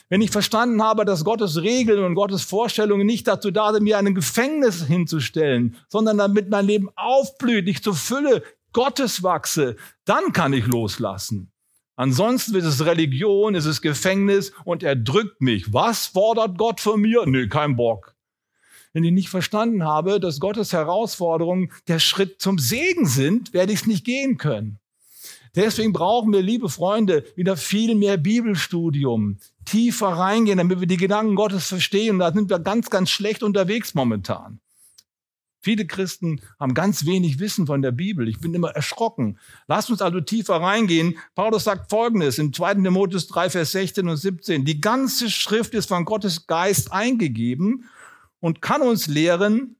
[0.09, 3.97] Wenn ich verstanden habe, dass Gottes Regeln und Gottes Vorstellungen nicht dazu da sind, mir
[3.97, 10.53] ein Gefängnis hinzustellen, sondern damit mein Leben aufblüht, ich zur Fülle Gottes wachse, dann kann
[10.53, 11.51] ich loslassen.
[11.95, 15.73] Ansonsten ist es Religion, ist es Gefängnis und er drückt mich.
[15.73, 17.25] Was fordert Gott von mir?
[17.25, 18.15] Nee, kein Bock.
[18.93, 23.81] Wenn ich nicht verstanden habe, dass Gottes Herausforderungen der Schritt zum Segen sind, werde ich
[23.81, 24.79] es nicht gehen können.
[25.57, 31.33] Deswegen brauchen wir, liebe Freunde, wieder viel mehr Bibelstudium, tiefer reingehen, damit wir die Gedanken
[31.33, 32.19] Gottes verstehen.
[32.19, 34.59] Da sind wir ganz, ganz schlecht unterwegs momentan.
[35.59, 38.29] Viele Christen haben ganz wenig Wissen von der Bibel.
[38.29, 39.39] Ich bin immer erschrocken.
[39.67, 41.17] Lasst uns also tiefer reingehen.
[41.33, 42.75] Paulus sagt Folgendes in 2.
[42.75, 44.63] Timotheus 3, Vers 16 und 17.
[44.63, 47.89] Die ganze Schrift ist von Gottes Geist eingegeben
[48.39, 49.75] und kann uns lehren,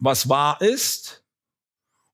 [0.00, 1.23] was wahr ist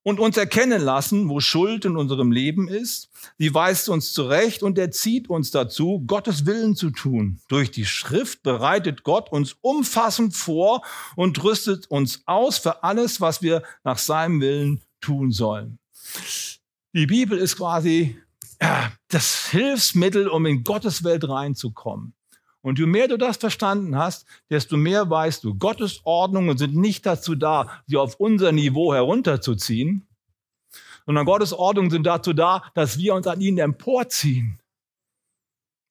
[0.02, 3.10] und uns erkennen lassen, wo Schuld in unserem Leben ist.
[3.38, 7.40] Sie weist uns zurecht und erzieht uns dazu, Gottes Willen zu tun.
[7.48, 10.82] Durch die Schrift bereitet Gott uns umfassend vor
[11.16, 15.78] und rüstet uns aus für alles, was wir nach seinem Willen tun sollen.
[16.94, 18.16] Die Bibel ist quasi
[18.60, 22.14] ja, das Hilfsmittel, um in Gottes Welt reinzukommen.
[22.62, 27.06] Und je mehr du das verstanden hast, desto mehr weißt du, Gottes Ordnungen sind nicht
[27.06, 30.06] dazu da, sie auf unser Niveau herunterzuziehen,
[31.06, 34.60] sondern Gottes Ordnungen sind dazu da, dass wir uns an ihnen emporziehen.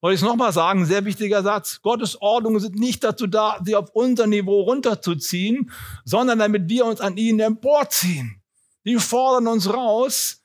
[0.02, 0.86] Soll ich es nochmal sagen?
[0.86, 1.82] Sehr wichtiger Satz.
[1.82, 5.72] Gottes Ordnungen sind nicht dazu da, sie auf unser Niveau runterzuziehen,
[6.06, 8.42] sondern damit wir uns an ihnen emporziehen.
[8.86, 10.42] Die fordern uns raus,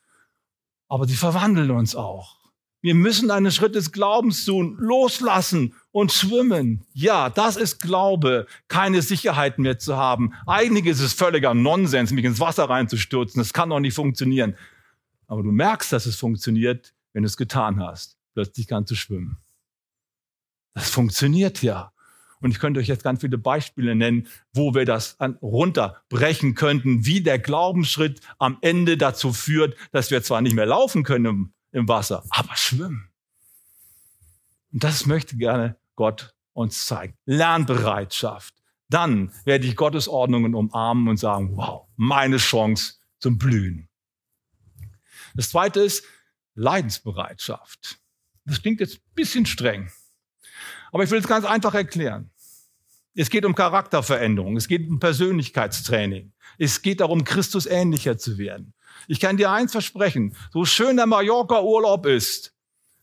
[0.89, 2.37] aber sie verwandeln uns auch.
[2.81, 6.85] Wir müssen einen Schritt des Glaubens tun, loslassen und schwimmen.
[6.93, 10.35] Ja, das ist Glaube, keine Sicherheit mehr zu haben.
[10.45, 13.41] Eigentlich ist es völliger Nonsens, mich ins Wasser reinzustürzen.
[13.41, 14.57] Das kann doch nicht funktionieren.
[15.29, 18.19] Aber du merkst, dass es funktioniert, wenn du es getan hast.
[18.35, 19.37] Plötzlich kannst du schwimmen.
[20.75, 21.93] Das funktioniert ja.
[22.41, 27.21] Und ich könnte euch jetzt ganz viele Beispiele nennen, wo wir das runterbrechen könnten, wie
[27.21, 32.25] der Glaubensschritt am Ende dazu führt, dass wir zwar nicht mehr laufen können im Wasser,
[32.31, 33.11] aber schwimmen.
[34.73, 37.17] Und das möchte gerne Gott uns zeigen.
[37.25, 38.55] Lernbereitschaft.
[38.89, 43.89] Dann werde ich Gottes Ordnungen umarmen und sagen, wow, meine Chance zum Blühen.
[45.35, 46.05] Das zweite ist
[46.55, 47.99] Leidensbereitschaft.
[48.45, 49.91] Das klingt jetzt ein bisschen streng.
[50.93, 52.31] Aber ich will es ganz einfach erklären.
[53.17, 54.57] Es geht um Charakterveränderung.
[54.57, 56.33] Es geht um Persönlichkeitstraining.
[56.59, 58.75] Es geht darum, Christus ähnlicher zu werden.
[59.09, 62.55] Ich kann dir eins versprechen, so schön der Mallorca-Urlaub ist,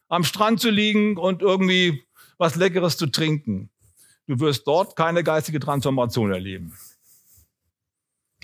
[0.08, 2.04] am Strand zu liegen und irgendwie
[2.42, 3.70] was Leckeres zu trinken,
[4.26, 6.74] du wirst dort keine geistige Transformation erleben.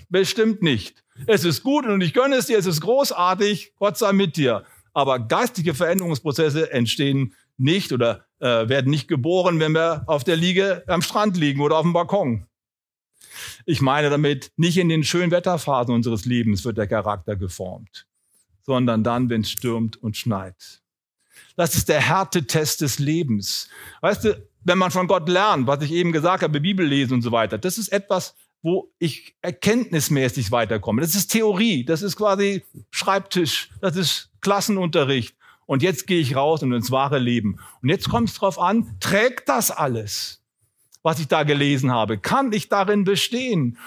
[0.08, 1.02] Bestimmt nicht.
[1.26, 4.64] Es ist gut und ich gönne es dir, es ist großartig, Gott sei mit dir.
[4.94, 10.84] Aber geistige Veränderungsprozesse entstehen nicht oder äh, werden nicht geboren, wenn wir auf der Liege
[10.86, 12.46] am Strand liegen oder auf dem Balkon.
[13.66, 18.06] Ich meine damit, nicht in den schönen Wetterphasen unseres Lebens wird der Charakter geformt,
[18.62, 20.82] sondern dann, wenn es stürmt und schneit.
[21.58, 23.68] Das ist der Härtetest des Lebens.
[24.00, 27.22] Weißt du, wenn man von Gott lernt, was ich eben gesagt habe, Bibel lesen und
[27.22, 31.00] so weiter, das ist etwas, wo ich erkenntnismäßig weiterkomme.
[31.00, 35.34] Das ist Theorie, das ist quasi Schreibtisch, das ist Klassenunterricht.
[35.66, 37.58] Und jetzt gehe ich raus und ins wahre Leben.
[37.82, 40.44] Und jetzt kommt es drauf an, trägt das alles,
[41.02, 42.18] was ich da gelesen habe?
[42.18, 43.78] Kann ich darin bestehen?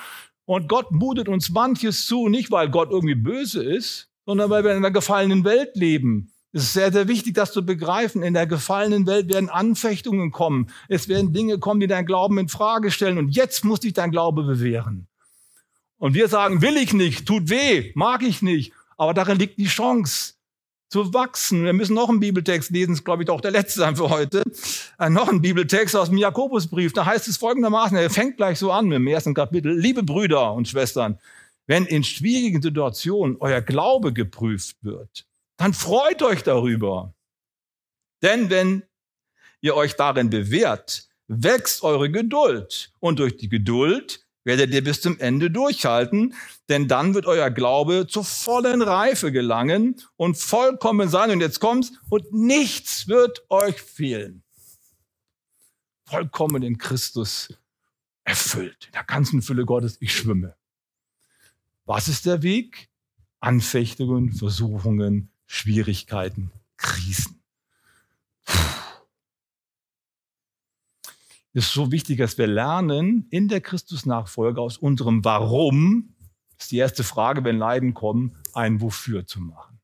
[0.44, 4.72] Und Gott mutet uns manches zu, nicht weil Gott irgendwie böse ist, sondern weil wir
[4.72, 6.34] in einer gefallenen Welt leben.
[6.54, 8.24] Es ist sehr, sehr wichtig, das zu begreifen.
[8.24, 10.68] In der gefallenen Welt werden Anfechtungen kommen.
[10.90, 13.18] Es werden Dinge kommen, die dein Glauben in Frage stellen.
[13.18, 15.08] Und jetzt muss dich dein Glaube bewähren.
[15.98, 18.74] Und wir sagen, will ich nicht, tut weh, mag ich nicht.
[18.98, 20.34] Aber darin liegt die Chance
[20.90, 21.64] zu wachsen.
[21.64, 24.44] Wir müssen noch einen Bibeltext lesen, das glaube ich auch der letzte sein für heute.
[25.00, 26.92] Äh, noch ein Bibeltext aus dem Jakobusbrief.
[26.92, 29.80] Da heißt es folgendermaßen, er fängt gleich so an mit dem ersten Kapitel.
[29.80, 31.18] Liebe Brüder und Schwestern,
[31.66, 35.26] wenn in schwierigen Situationen euer Glaube geprüft wird,
[35.62, 37.14] dann freut euch darüber.
[38.24, 38.84] Denn wenn
[39.62, 42.92] ihr euch darin bewährt, wächst eure Geduld.
[43.00, 46.34] Und durch die Geduld werdet ihr bis zum Ende durchhalten,
[46.68, 51.30] denn dann wird euer Glaube zur vollen Reife gelangen und vollkommen sein.
[51.30, 54.44] Und jetzt kommt's, und nichts wird euch fehlen.
[56.06, 57.54] Vollkommen in Christus
[58.24, 60.56] erfüllt, in der ganzen Fülle Gottes, ich schwimme.
[61.86, 62.90] Was ist der Weg?
[63.40, 67.44] Anfechtungen, Versuchungen, Schwierigkeiten, Krisen.
[71.54, 76.16] Es ist so wichtig, dass wir lernen, in der Christusnachfolge aus unserem Warum,
[76.58, 79.82] ist die erste Frage, wenn Leiden kommen, ein Wofür zu machen.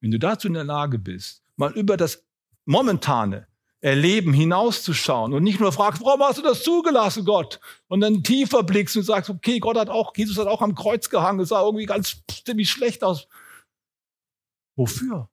[0.00, 2.26] Wenn du dazu in der Lage bist, mal über das
[2.64, 3.46] momentane
[3.84, 7.60] Erleben hinauszuschauen und nicht nur fragst, warum hast du das zugelassen, Gott?
[7.86, 11.10] Und dann tiefer blickst und sagst, okay, Gott hat auch, Jesus hat auch am Kreuz
[11.10, 13.28] gehangen, es sah irgendwie ganz ziemlich schlecht aus.
[14.74, 15.28] Wofür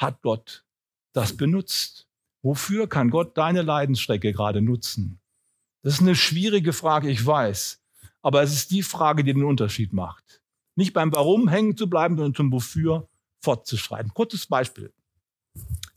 [0.00, 0.64] hat Gott
[1.12, 2.08] das benutzt?
[2.42, 5.20] Wofür kann Gott deine Leidensstrecke gerade nutzen?
[5.82, 7.80] Das ist eine schwierige Frage, ich weiß.
[8.22, 10.42] Aber es ist die Frage, die den Unterschied macht.
[10.74, 13.08] Nicht beim Warum hängen zu bleiben, sondern zum Wofür
[13.40, 14.12] fortzuschreiten.
[14.12, 14.92] Kurzes Beispiel.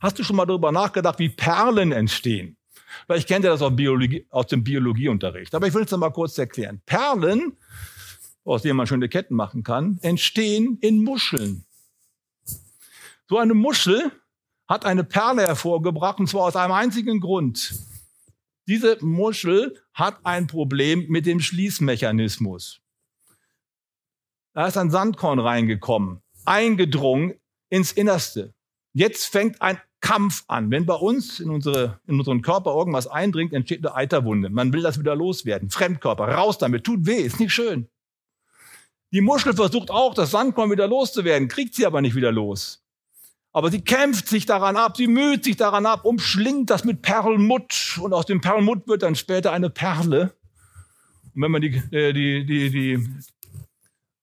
[0.02, 2.58] Hast du schon mal darüber nachgedacht, wie Perlen entstehen?
[3.06, 5.54] Vielleicht kennt ihr das aus, Biologie, aus dem Biologieunterricht.
[5.54, 6.82] Aber ich will es mal kurz erklären.
[6.88, 7.56] Perlen,
[8.44, 11.66] aus denen man schöne Ketten machen kann, entstehen in Muscheln.
[13.30, 14.12] So eine Muschel
[14.68, 17.76] hat eine Perle hervorgebracht, und zwar aus einem einzigen Grund.
[18.68, 22.82] Diese Muschel hat ein Problem mit dem Schließmechanismus.
[24.54, 27.36] Da ist ein Sandkorn reingekommen, eingedrungen
[27.70, 28.54] ins Innerste.
[28.94, 30.72] Jetzt fängt ein Kampf an.
[30.72, 34.50] Wenn bei uns in, unsere, in unseren Körper irgendwas eindringt, entsteht eine Eiterwunde.
[34.50, 35.70] Man will das wieder loswerden.
[35.70, 37.88] Fremdkörper, raus damit, tut weh, ist nicht schön.
[39.14, 42.84] Die Muschel versucht auch, das Sandkorn wieder loszuwerden, kriegt sie aber nicht wieder los.
[43.54, 48.00] Aber sie kämpft sich daran ab, sie müht sich daran ab, umschlingt das mit Perlmutt
[48.02, 50.34] und aus dem Perlmutt wird dann später eine Perle.
[51.36, 53.10] Und wenn man die, äh, die, die, die,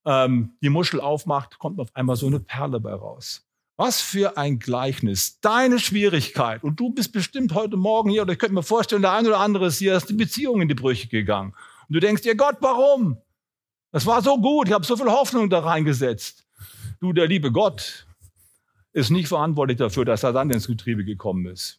[0.06, 3.47] ähm, die Muschel aufmacht, kommt auf einmal so eine Perle bei raus.
[3.78, 5.38] Was für ein Gleichnis.
[5.40, 6.64] Deine Schwierigkeit.
[6.64, 9.38] Und du bist bestimmt heute Morgen hier, oder ich könnte mir vorstellen, der eine oder
[9.38, 11.54] andere ist hier, ist die Beziehung in die Brüche gegangen.
[11.88, 13.18] Und du denkst dir, Gott, warum?
[13.92, 16.44] Das war so gut, ich habe so viel Hoffnung da reingesetzt.
[16.98, 18.08] Du, der liebe Gott,
[18.92, 21.78] ist nicht verantwortlich dafür, dass er dann ins Getriebe gekommen ist.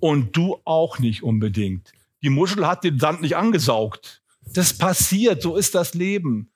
[0.00, 1.92] Und du auch nicht unbedingt.
[2.24, 4.20] Die Muschel hat den Sand nicht angesaugt.
[4.52, 6.50] Das passiert, so ist das Leben.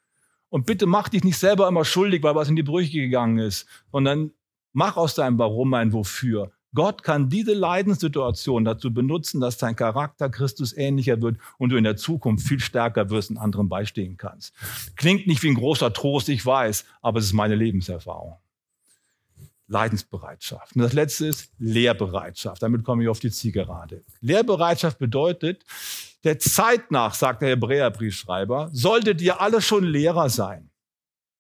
[0.51, 3.67] Und bitte mach dich nicht selber immer schuldig, weil was in die Brüche gegangen ist,
[3.93, 4.33] sondern
[4.73, 6.53] mach aus deinem Warum ein Wofür.
[6.75, 11.85] Gott kann diese Leidenssituation dazu benutzen, dass dein Charakter Christus ähnlicher wird und du in
[11.85, 14.55] der Zukunft viel stärker wirst und anderen beistehen kannst.
[14.97, 18.37] Klingt nicht wie ein großer Trost, ich weiß, aber es ist meine Lebenserfahrung.
[19.67, 20.77] Leidensbereitschaft.
[20.77, 22.63] Und das letzte ist Lehrbereitschaft.
[22.63, 24.03] Damit komme ich auf die Zielgerade.
[24.21, 25.65] Lehrbereitschaft bedeutet,
[26.25, 30.71] der Zeit nach, sagt der Hebräerbriefschreiber, solltet ihr alle schon Lehrer sein.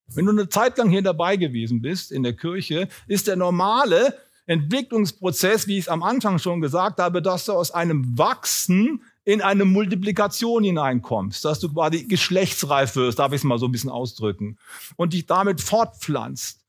[0.06, 4.14] Wenn du eine Zeit lang hier dabei gewesen bist in der Kirche, ist der normale
[4.46, 9.42] Entwicklungsprozess, wie ich es am Anfang schon gesagt habe, dass du aus einem Wachsen in
[9.42, 13.90] eine Multiplikation hineinkommst, dass du quasi geschlechtsreif wirst, darf ich es mal so ein bisschen
[13.90, 14.56] ausdrücken,
[14.96, 16.64] und dich damit fortpflanzt,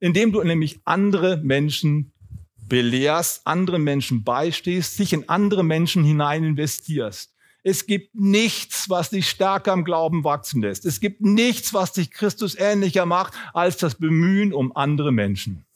[0.00, 2.12] indem du nämlich andere Menschen
[2.66, 7.34] belehrst, andere Menschen beistehst, dich in andere Menschen hinein investierst.
[7.68, 10.86] Es gibt nichts, was dich stärker im Glauben wachsen lässt.
[10.86, 15.66] Es gibt nichts, was dich Christus ähnlicher macht, als das Bemühen um andere Menschen.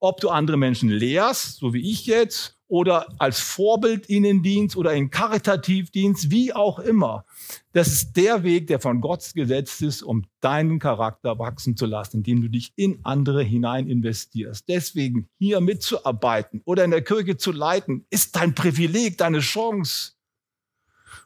[0.00, 6.32] Ob du andere Menschen lehrst, so wie ich jetzt, oder als Vorbildinnendienst oder in Karitativdienst,
[6.32, 7.24] wie auch immer.
[7.72, 12.16] Das ist der Weg, der von Gott gesetzt ist, um deinen Charakter wachsen zu lassen,
[12.16, 14.68] indem du dich in andere hinein investierst.
[14.68, 20.13] Deswegen hier mitzuarbeiten oder in der Kirche zu leiten, ist dein Privileg, deine Chance.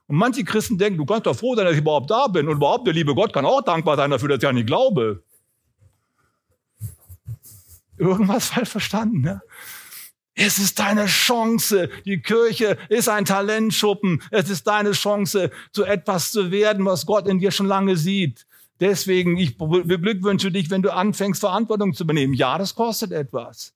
[0.09, 2.49] Und manche Christen denken, du kannst doch froh sein, dass ich überhaupt da bin.
[2.49, 5.23] Und überhaupt, der liebe Gott kann auch dankbar sein dafür, dass ich an ihn glaube.
[7.99, 9.43] Irgendwas falsch verstanden, ne?
[10.35, 11.91] Es ist deine Chance.
[12.05, 14.23] Die Kirche ist ein Talentschuppen.
[14.31, 18.47] Es ist deine Chance, zu etwas zu werden, was Gott in dir schon lange sieht.
[18.81, 22.35] Deswegen, ich beglückwünsche dich, wenn du anfängst, Verantwortung zu übernehmen.
[22.35, 23.75] Ja, das kostet etwas.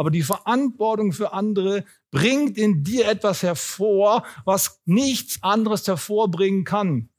[0.00, 7.10] Aber die Verantwortung für andere bringt in dir etwas hervor, was nichts anderes hervorbringen kann.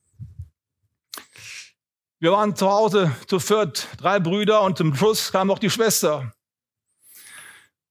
[2.18, 6.34] Wir waren zu Hause zu viert, drei Brüder und zum Schluss kam noch die Schwester.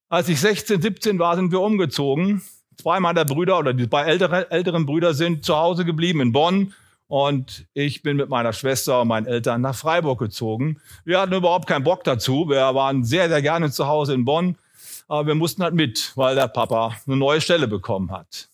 [0.08, 2.42] Als ich 16, 17 war, sind wir umgezogen.
[2.76, 6.74] Zwei meiner Brüder oder die zwei ältere, älteren Brüder sind zu Hause geblieben in Bonn
[7.06, 10.80] und ich bin mit meiner Schwester und meinen Eltern nach Freiburg gezogen.
[11.04, 12.48] Wir hatten überhaupt keinen Bock dazu.
[12.48, 14.56] Wir waren sehr, sehr gerne zu Hause in Bonn,
[15.10, 18.48] aber wir mussten halt mit, weil der Papa eine neue Stelle bekommen hat.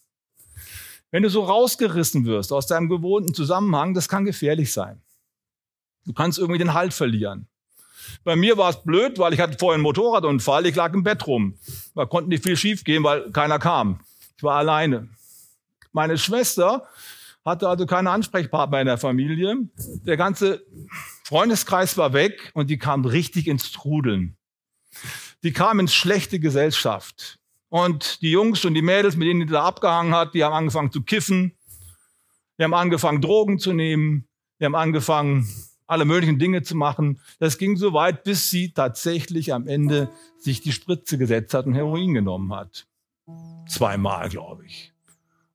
[1.11, 5.03] Wenn du so rausgerissen wirst aus deinem gewohnten Zusammenhang, das kann gefährlich sein.
[6.07, 7.47] Du kannst irgendwie den Halt verlieren.
[8.25, 11.27] Bei mir war es blöd, weil ich hatte vorhin einen Motorradunfall, ich lag im Bett
[11.27, 11.59] rum.
[11.95, 14.01] Da konnte nicht viel schief gehen, weil keiner kam.
[14.39, 15.11] Ich war alleine.
[15.93, 16.89] Meine Schwester
[17.45, 19.57] hatte also keine Ansprechpartner in der Familie.
[20.07, 20.65] Der ganze
[21.25, 24.36] Freundeskreis war weg und die kam richtig ins Trudeln.
[25.47, 27.39] Die kam ins schlechte Gesellschaft.
[27.69, 30.91] Und die Jungs und die Mädels, mit denen die da abgehangen hat, die haben angefangen
[30.91, 31.53] zu kiffen.
[32.59, 34.27] Die haben angefangen, Drogen zu nehmen.
[34.59, 35.49] Die haben angefangen,
[35.87, 37.21] alle möglichen Dinge zu machen.
[37.39, 41.77] Das ging so weit, bis sie tatsächlich am Ende sich die Spritze gesetzt hat und
[41.77, 42.89] Heroin genommen hat.
[43.69, 44.93] Zweimal, glaube ich.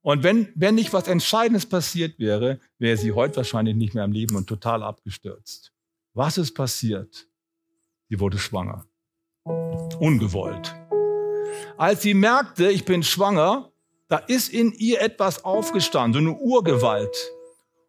[0.03, 4.13] Und wenn, wenn nicht was Entscheidendes passiert wäre, wäre sie heute wahrscheinlich nicht mehr am
[4.13, 5.73] Leben und total abgestürzt.
[6.13, 7.27] Was ist passiert?
[8.07, 8.85] Sie wurde schwanger.
[9.45, 10.75] Ungewollt.
[11.77, 13.71] Als sie merkte, ich bin schwanger,
[14.07, 17.15] da ist in ihr etwas aufgestanden, so eine Urgewalt.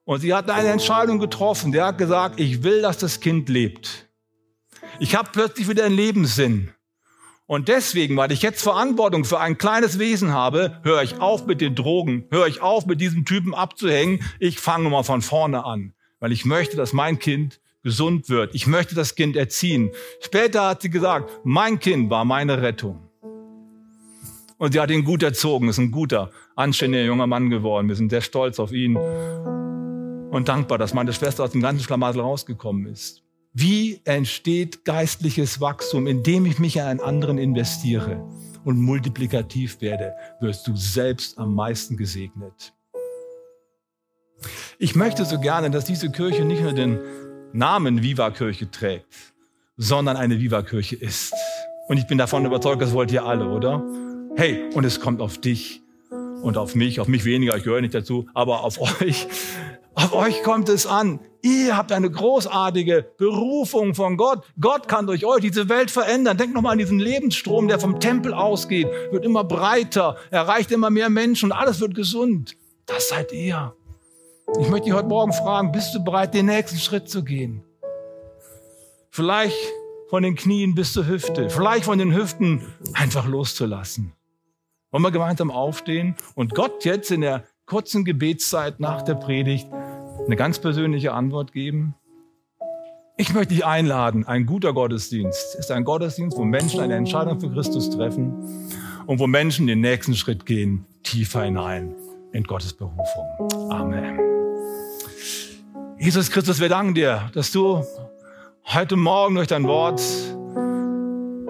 [0.05, 1.73] Und sie hat eine Entscheidung getroffen.
[1.73, 4.09] Der hat gesagt, ich will, dass das Kind lebt.
[4.99, 6.73] Ich habe plötzlich wieder einen Lebenssinn.
[7.47, 11.61] Und deswegen, weil ich jetzt Verantwortung für ein kleines Wesen habe, höre ich auf mit
[11.61, 14.25] den Drogen, höre ich auf mit diesem Typen abzuhängen.
[14.39, 18.55] Ich fange mal von vorne an, weil ich möchte, dass mein Kind gesund wird.
[18.55, 19.91] Ich möchte das Kind erziehen.
[20.21, 23.09] Später hat sie gesagt, mein Kind war meine Rettung.
[24.59, 27.89] Und sie hat ihn gut erzogen, ist ein guter, anständiger junger Mann geworden.
[27.89, 32.21] Wir sind sehr stolz auf ihn und dankbar, dass meine Schwester aus dem ganzen Schlamassel
[32.21, 33.23] rausgekommen ist.
[33.53, 38.25] Wie entsteht geistliches Wachstum, indem ich mich in einen anderen investiere
[38.65, 42.73] und multiplikativ werde, wirst du selbst am meisten gesegnet.
[44.79, 46.99] Ich möchte so gerne, dass diese Kirche nicht nur den
[47.53, 49.35] Namen Viva Kirche trägt,
[49.77, 51.35] sondern eine Viva Kirche ist.
[51.89, 53.83] Und ich bin davon überzeugt, das wollt ihr alle, oder?
[54.37, 55.83] Hey, und es kommt auf dich
[56.43, 59.27] und auf mich, auf mich weniger, ich gehöre nicht dazu, aber auf euch,
[59.95, 61.21] auf euch kommt es an.
[61.43, 64.45] Ihr habt eine großartige Berufung von Gott.
[64.59, 66.39] Gott kann durch euch diese Welt verändern.
[66.39, 71.11] Denkt nochmal an diesen Lebensstrom, der vom Tempel ausgeht, wird immer breiter, erreicht immer mehr
[71.11, 72.57] Menschen und alles wird gesund.
[72.87, 73.75] Das seid ihr.
[74.61, 77.63] Ich möchte dich heute Morgen fragen, bist du bereit, den nächsten Schritt zu gehen?
[79.11, 79.57] Vielleicht
[80.09, 84.13] von den Knien bis zur Hüfte, vielleicht von den Hüften einfach loszulassen.
[84.91, 89.69] Wollen wir gemeinsam aufstehen und Gott jetzt in der kurzen Gebetszeit nach der Predigt
[90.27, 91.95] eine ganz persönliche Antwort geben?
[93.17, 94.27] Ich möchte dich einladen.
[94.27, 98.69] Ein guter Gottesdienst ist ein Gottesdienst, wo Menschen eine Entscheidung für Christus treffen
[99.07, 101.95] und wo Menschen den nächsten Schritt gehen, tiefer hinein
[102.33, 103.71] in Gottes Berufung.
[103.71, 104.32] Amen.
[106.03, 107.85] Jesus Christus, wir danken dir, dass du
[108.65, 110.03] heute Morgen durch dein Wort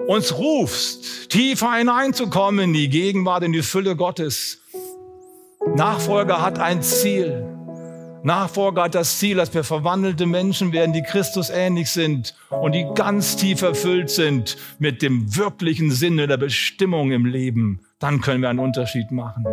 [0.05, 4.61] uns rufst, tiefer hineinzukommen in die Gegenwart, in die Fülle Gottes.
[5.75, 7.43] Nachfolger hat ein Ziel.
[8.21, 12.85] Nachfolger hat das Ziel, dass wir verwandelte Menschen werden, die Christus ähnlich sind und die
[12.93, 17.87] ganz tief erfüllt sind mit dem wirklichen Sinne der Bestimmung im Leben.
[17.97, 19.45] Dann können wir einen Unterschied machen.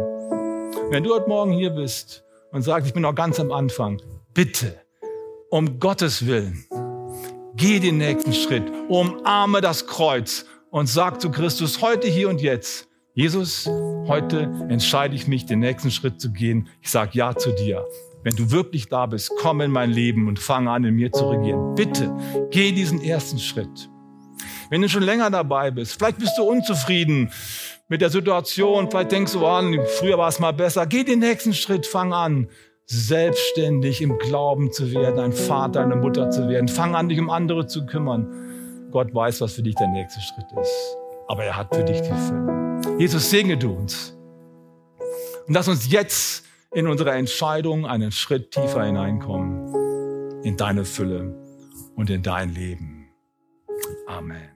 [0.90, 2.22] Wenn du heute Morgen hier bist
[2.52, 4.02] und sagst, ich bin noch ganz am Anfang,
[4.34, 4.78] bitte,
[5.50, 6.64] um Gottes Willen,
[7.56, 12.88] geh den nächsten Schritt, umarme das Kreuz und sag zu Christus heute, hier und jetzt,
[13.14, 13.66] Jesus,
[14.06, 16.68] heute entscheide ich mich, den nächsten Schritt zu gehen.
[16.80, 17.84] Ich sage Ja zu dir.
[18.22, 21.28] Wenn du wirklich da bist, komm in mein Leben und fange an, in mir zu
[21.28, 21.74] regieren.
[21.74, 22.14] Bitte,
[22.50, 23.90] geh diesen ersten Schritt.
[24.70, 27.32] Wenn du schon länger dabei bist, vielleicht bist du unzufrieden
[27.88, 28.88] mit der Situation.
[28.88, 30.86] Vielleicht denkst du an, früher war es mal besser.
[30.86, 32.48] Geh den nächsten Schritt, fang an,
[32.90, 36.66] selbstständig im Glauben zu werden, ein Vater, eine Mutter zu werden.
[36.66, 38.88] Fang an, dich um andere zu kümmern.
[38.90, 40.96] Gott weiß, was für dich der nächste Schritt ist.
[41.28, 42.80] Aber er hat für dich die Fülle.
[42.98, 44.18] Jesus, segne du uns.
[45.46, 51.36] Und lass uns jetzt in unsere Entscheidung einen Schritt tiefer hineinkommen in deine Fülle
[51.94, 53.08] und in dein Leben.
[54.08, 54.49] Amen.